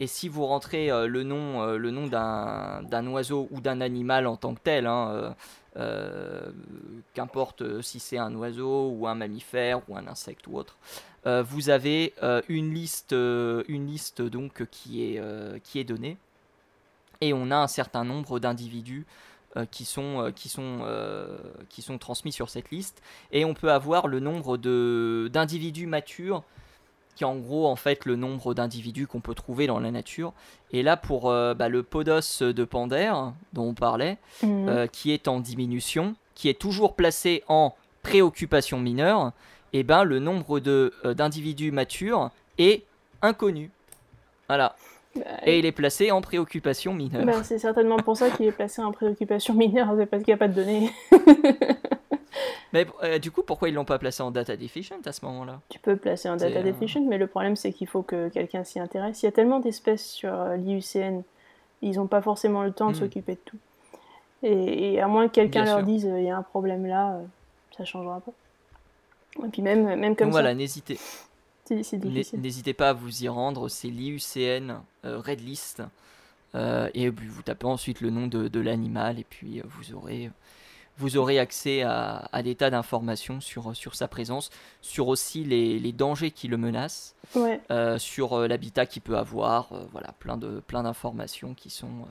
Et 0.00 0.06
si 0.08 0.28
vous 0.28 0.44
rentrez 0.44 0.88
le 0.88 1.22
nom, 1.22 1.64
le 1.66 1.90
nom 1.92 2.08
d'un 2.08 3.06
oiseau 3.06 3.46
ou 3.52 3.60
d'un 3.60 3.80
animal 3.80 4.26
en 4.26 4.36
tant 4.36 4.54
que 4.54 4.60
tel, 4.60 4.88
hein, 4.88 5.36
qu'importe 7.14 7.82
si 7.82 7.98
c'est 8.00 8.18
un 8.18 8.34
oiseau 8.36 8.90
ou 8.90 9.06
un 9.08 9.14
mammifère 9.14 9.80
ou 9.88 9.96
un 9.96 10.06
insecte 10.06 10.46
ou 10.46 10.56
autre, 10.56 10.76
vous 11.24 11.68
avez 11.68 12.14
une 12.48 12.72
liste, 12.72 13.14
donc 13.14 14.66
qui 14.70 15.02
est, 15.02 15.22
qui 15.62 15.78
est 15.78 15.84
donnée. 15.84 16.16
Et 17.20 17.32
on 17.32 17.50
a 17.50 17.56
un 17.56 17.68
certain 17.68 18.04
nombre 18.04 18.38
d'individus 18.38 19.06
euh, 19.56 19.66
qui, 19.70 19.84
sont, 19.84 20.18
euh, 20.18 20.32
euh, 20.58 21.38
qui 21.68 21.80
sont 21.80 21.96
transmis 21.96 22.32
sur 22.32 22.50
cette 22.50 22.72
liste, 22.72 23.00
et 23.30 23.44
on 23.44 23.54
peut 23.54 23.70
avoir 23.70 24.08
le 24.08 24.18
nombre 24.18 24.56
d'individus 24.56 25.86
matures, 25.86 26.42
qui 27.14 27.24
est 27.24 27.26
en 27.26 27.36
gros 27.36 27.66
en 27.66 27.76
fait 27.76 28.04
le 28.04 28.16
nombre 28.16 28.54
d'individus 28.54 29.06
qu'on 29.06 29.20
peut 29.20 29.34
trouver 29.34 29.66
dans 29.66 29.80
la 29.80 29.90
nature. 29.90 30.32
Et 30.72 30.82
là 30.82 30.96
pour 30.96 31.30
bah, 31.30 31.68
le 31.68 31.82
podos 31.82 32.42
de 32.42 32.64
Pander, 32.64 33.12
dont 33.52 33.68
on 33.68 33.74
parlait, 33.74 34.18
mhm. 34.42 34.88
qui 34.90 35.12
est 35.12 35.28
en 35.28 35.40
diminution, 35.40 36.16
qui 36.34 36.48
est 36.48 36.58
toujours 36.58 36.94
placé 36.94 37.44
en 37.48 37.74
préoccupation 38.02 38.80
mineure, 38.80 39.32
et 39.72 39.82
ben 39.82 40.04
le 40.04 40.18
nombre 40.18 40.60
d'individus 40.60 41.72
matures 41.72 42.30
est 42.58 42.84
inconnu. 43.22 43.70
Voilà. 44.48 44.76
Bah, 45.16 45.22
et 45.44 45.58
il 45.58 45.66
est 45.66 45.72
placé 45.72 46.10
en 46.10 46.20
préoccupation 46.20 46.94
mineure. 46.94 47.24
Bah, 47.24 47.42
c'est 47.42 47.58
certainement 47.58 47.96
pour 47.96 48.16
ça 48.16 48.30
qu'il 48.30 48.46
est 48.46 48.52
placé 48.52 48.82
en 48.82 48.92
préoccupation 48.92 49.54
mineure, 49.54 49.94
c'est 49.98 50.06
parce 50.06 50.22
qu'il 50.22 50.32
n'y 50.32 50.36
a 50.36 50.38
pas 50.38 50.48
de 50.48 50.54
données. 50.54 50.90
mais 52.72 52.86
euh, 53.02 53.18
du 53.18 53.30
coup, 53.30 53.42
pourquoi 53.42 53.68
ils 53.68 53.74
l'ont 53.74 53.84
pas 53.84 53.98
placé 53.98 54.22
en 54.22 54.30
data 54.30 54.56
deficient 54.56 55.00
à 55.04 55.12
ce 55.12 55.24
moment-là? 55.24 55.60
Tu 55.68 55.78
peux 55.78 55.96
placer 55.96 56.28
en 56.28 56.36
data 56.36 56.58
euh, 56.58 56.62
deficient, 56.62 57.04
mais 57.06 57.18
le 57.18 57.26
problème 57.26 57.56
c'est 57.56 57.72
qu'il 57.72 57.86
faut 57.86 58.02
que 58.02 58.28
quelqu'un 58.28 58.64
s'y 58.64 58.78
intéresse. 58.80 59.22
Il 59.22 59.26
y 59.26 59.28
a 59.28 59.32
tellement 59.32 59.60
d'espèces 59.60 60.06
sur 60.06 60.32
euh, 60.32 60.56
l'IUCN, 60.56 61.22
ils 61.82 61.96
n'ont 61.96 62.06
pas 62.06 62.22
forcément 62.22 62.62
le 62.62 62.72
temps 62.72 62.90
de 62.90 62.96
hmm. 62.96 63.00
s'occuper 63.00 63.32
de 63.34 63.40
tout. 63.44 63.58
Et, 64.42 65.00
à 65.00 65.08
moins 65.08 65.28
que 65.28 65.32
quelqu'un 65.32 65.64
leur 65.64 65.82
dise 65.82 66.04
il 66.04 66.24
y 66.24 66.30
a 66.30 66.36
un 66.36 66.42
problème 66.42 66.86
là, 66.86 67.18
ça 67.76 67.84
changera 67.84 68.20
pas. 68.20 68.32
Et 69.44 69.48
puis 69.48 69.62
même, 69.62 69.84
même 69.84 70.14
comme 70.14 70.28
Donc 70.28 70.34
ça. 70.34 70.42
Voilà, 70.42 70.54
n'hésitez. 70.54 70.98
N'hésitez 71.70 72.74
pas 72.74 72.90
à 72.90 72.92
vous 72.92 73.24
y 73.24 73.28
rendre, 73.28 73.68
c'est 73.68 73.88
l'IUCN 73.88 74.82
euh, 75.04 75.20
Red 75.20 75.40
List. 75.40 75.82
Euh, 76.54 76.88
et 76.94 77.08
vous 77.08 77.42
tapez 77.42 77.66
ensuite 77.66 78.00
le 78.00 78.10
nom 78.10 78.26
de, 78.28 78.60
l'animal 78.60 79.18
et 79.18 79.24
puis 79.24 79.58
euh, 79.58 79.64
vous 79.66 79.92
aurez, 79.94 80.30
vous 80.98 81.16
aurez 81.16 81.38
accès 81.38 81.82
à, 81.82 82.42
des 82.42 82.54
tas 82.54 82.70
d'informations 82.70 83.40
sur, 83.40 83.74
sur 83.74 83.94
sa 83.94 84.08
présence, 84.08 84.50
sur 84.80 85.08
aussi 85.08 85.44
les, 85.44 85.92
dangers 85.92 86.30
qui 86.30 86.48
le 86.48 86.56
menacent, 86.56 87.14
sur 87.98 88.38
l'habitat 88.46 88.86
qu'il 88.86 89.02
peut 89.02 89.16
avoir, 89.16 89.70
voilà, 89.90 90.12
plein 90.18 90.36
de 90.36 90.60
plein 90.66 90.84
d'informations 90.84 91.54
qui 91.54 91.70
sont 91.70 92.06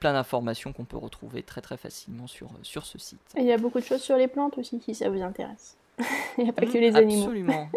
plein 0.00 0.12
d'informations 0.12 0.72
qu'on 0.72 0.84
peut 0.84 0.98
retrouver 0.98 1.42
très 1.42 1.60
très 1.60 1.76
facilement 1.76 2.26
sur, 2.26 2.50
sur 2.62 2.84
ce 2.84 2.98
site. 2.98 3.20
Et 3.36 3.40
il 3.40 3.46
y 3.46 3.52
a 3.52 3.58
beaucoup 3.58 3.80
de 3.80 3.84
choses 3.84 4.02
sur 4.02 4.16
les 4.16 4.28
plantes 4.28 4.58
aussi 4.58 4.80
si 4.80 4.94
ça 4.94 5.08
vous 5.08 5.22
intéresse. 5.22 5.76
il 6.38 6.44
n'y 6.44 6.50
a 6.50 6.52
pas 6.52 6.66
que 6.66 6.78
les 6.78 6.94
animaux. 6.96 7.22
Absolument. 7.24 7.68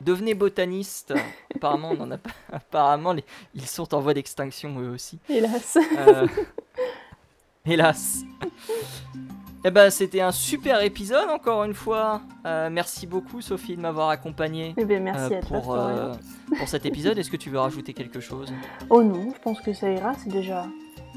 Devenez 0.00 0.34
botaniste. 0.34 1.14
Apparemment, 1.54 1.92
on 1.98 2.00
en 2.00 2.10
a 2.10 2.18
pas. 2.18 2.30
Apparemment, 2.52 3.14
ils 3.54 3.66
sont 3.66 3.94
en 3.94 4.00
voie 4.00 4.14
d'extinction 4.14 4.78
eux 4.80 4.90
aussi. 4.90 5.18
Hélas. 5.28 5.78
Euh, 5.98 6.26
hélas. 7.66 8.24
Eh 9.68 9.72
ben, 9.72 9.90
c'était 9.90 10.20
un 10.20 10.30
super 10.30 10.80
épisode 10.82 11.28
encore 11.28 11.64
une 11.64 11.74
fois. 11.74 12.20
Euh, 12.46 12.68
merci 12.70 13.04
beaucoup 13.04 13.40
Sophie 13.40 13.74
de 13.74 13.80
m'avoir 13.80 14.10
accompagné. 14.10 14.74
Eh 14.76 14.84
ben, 14.84 15.02
merci 15.02 15.34
euh, 15.34 15.40
pour, 15.40 15.76
pour 16.56 16.68
cet 16.68 16.86
épisode. 16.86 17.18
Est-ce 17.18 17.32
que 17.32 17.36
tu 17.36 17.50
veux 17.50 17.58
rajouter 17.58 17.92
quelque 17.92 18.20
chose? 18.20 18.52
Oh 18.90 19.02
non, 19.02 19.32
je 19.34 19.40
pense 19.42 19.60
que 19.60 19.72
ça 19.72 19.90
ira. 19.90 20.12
C'est 20.22 20.30
déjà, 20.30 20.66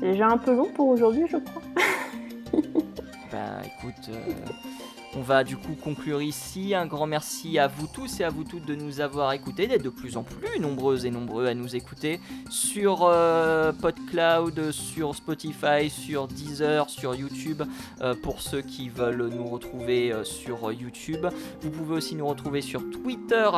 déjà 0.02 0.30
un 0.30 0.40
peu 0.40 0.56
long 0.56 0.72
pour 0.74 0.88
aujourd'hui, 0.88 1.26
je 1.30 1.38
crois. 1.38 1.62
ben 3.32 3.62
écoute, 3.66 4.10
on 5.16 5.22
va 5.22 5.44
du 5.44 5.58
coup 5.58 5.76
conclure 5.76 6.22
ici. 6.22 6.76
Un 6.76 6.86
grand 6.86 7.08
merci 7.08 7.58
à 7.60 7.68
vous 7.68 7.88
tous 7.88 8.20
et 8.20 8.24
à 8.24 8.30
vous 8.30 8.44
toutes 8.44 8.66
de 8.66 8.76
nous 8.76 9.02
avoir 9.02 9.34
écoutés, 9.34 9.68
d'être 9.68 9.84
de 9.84 9.90
plus 9.90 10.18
en 10.18 10.24
plus 10.24 10.60
nombreuses 10.60 11.06
et 11.06 11.12
nombreux 11.12 11.48
à 11.48 11.54
nous 11.54 11.76
écouter 11.76 12.20
sur 12.50 13.04
euh, 13.04 13.72
PodCloud, 13.72 14.72
sur 14.72 15.16
Spotify, 15.16 15.90
sur 15.90 16.28
Deezer, 16.28 16.90
sur 16.90 17.16
YouTube. 17.16 17.64
Euh, 18.02 18.14
pour 18.22 18.42
ceux 18.42 18.62
qui 18.62 18.90
veulent 18.90 19.30
nous 19.30 19.48
retrouver 19.48 20.12
euh, 20.12 20.24
sur 20.24 20.72
YouTube, 20.72 21.26
vous 21.62 21.70
pouvez 21.70 21.96
aussi 21.96 22.16
nous 22.16 22.28
retrouver 22.28 22.62
sur 22.62 22.82
Twitter 22.90 23.50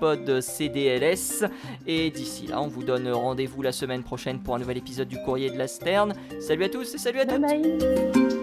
@podcdls. 0.00 1.48
Et 1.86 2.10
d'ici 2.10 2.46
là, 2.48 2.60
on 2.60 2.68
vous 2.68 2.82
donne 2.82 3.08
rendez-vous 3.10 3.62
la 3.62 3.72
semaine 3.72 4.02
prochaine 4.02 4.40
pour 4.40 4.54
un 4.54 4.58
nouvel 4.58 4.78
épisode 4.78 5.08
du 5.08 5.16
Courrier 5.22 5.50
de 5.50 5.58
la 5.58 5.68
Sterne. 5.68 6.14
Salut 6.40 6.64
à 6.64 6.68
tous 6.68 6.94
et 6.94 6.98
salut 6.98 7.20
à 7.20 7.26
toutes. 7.26 8.39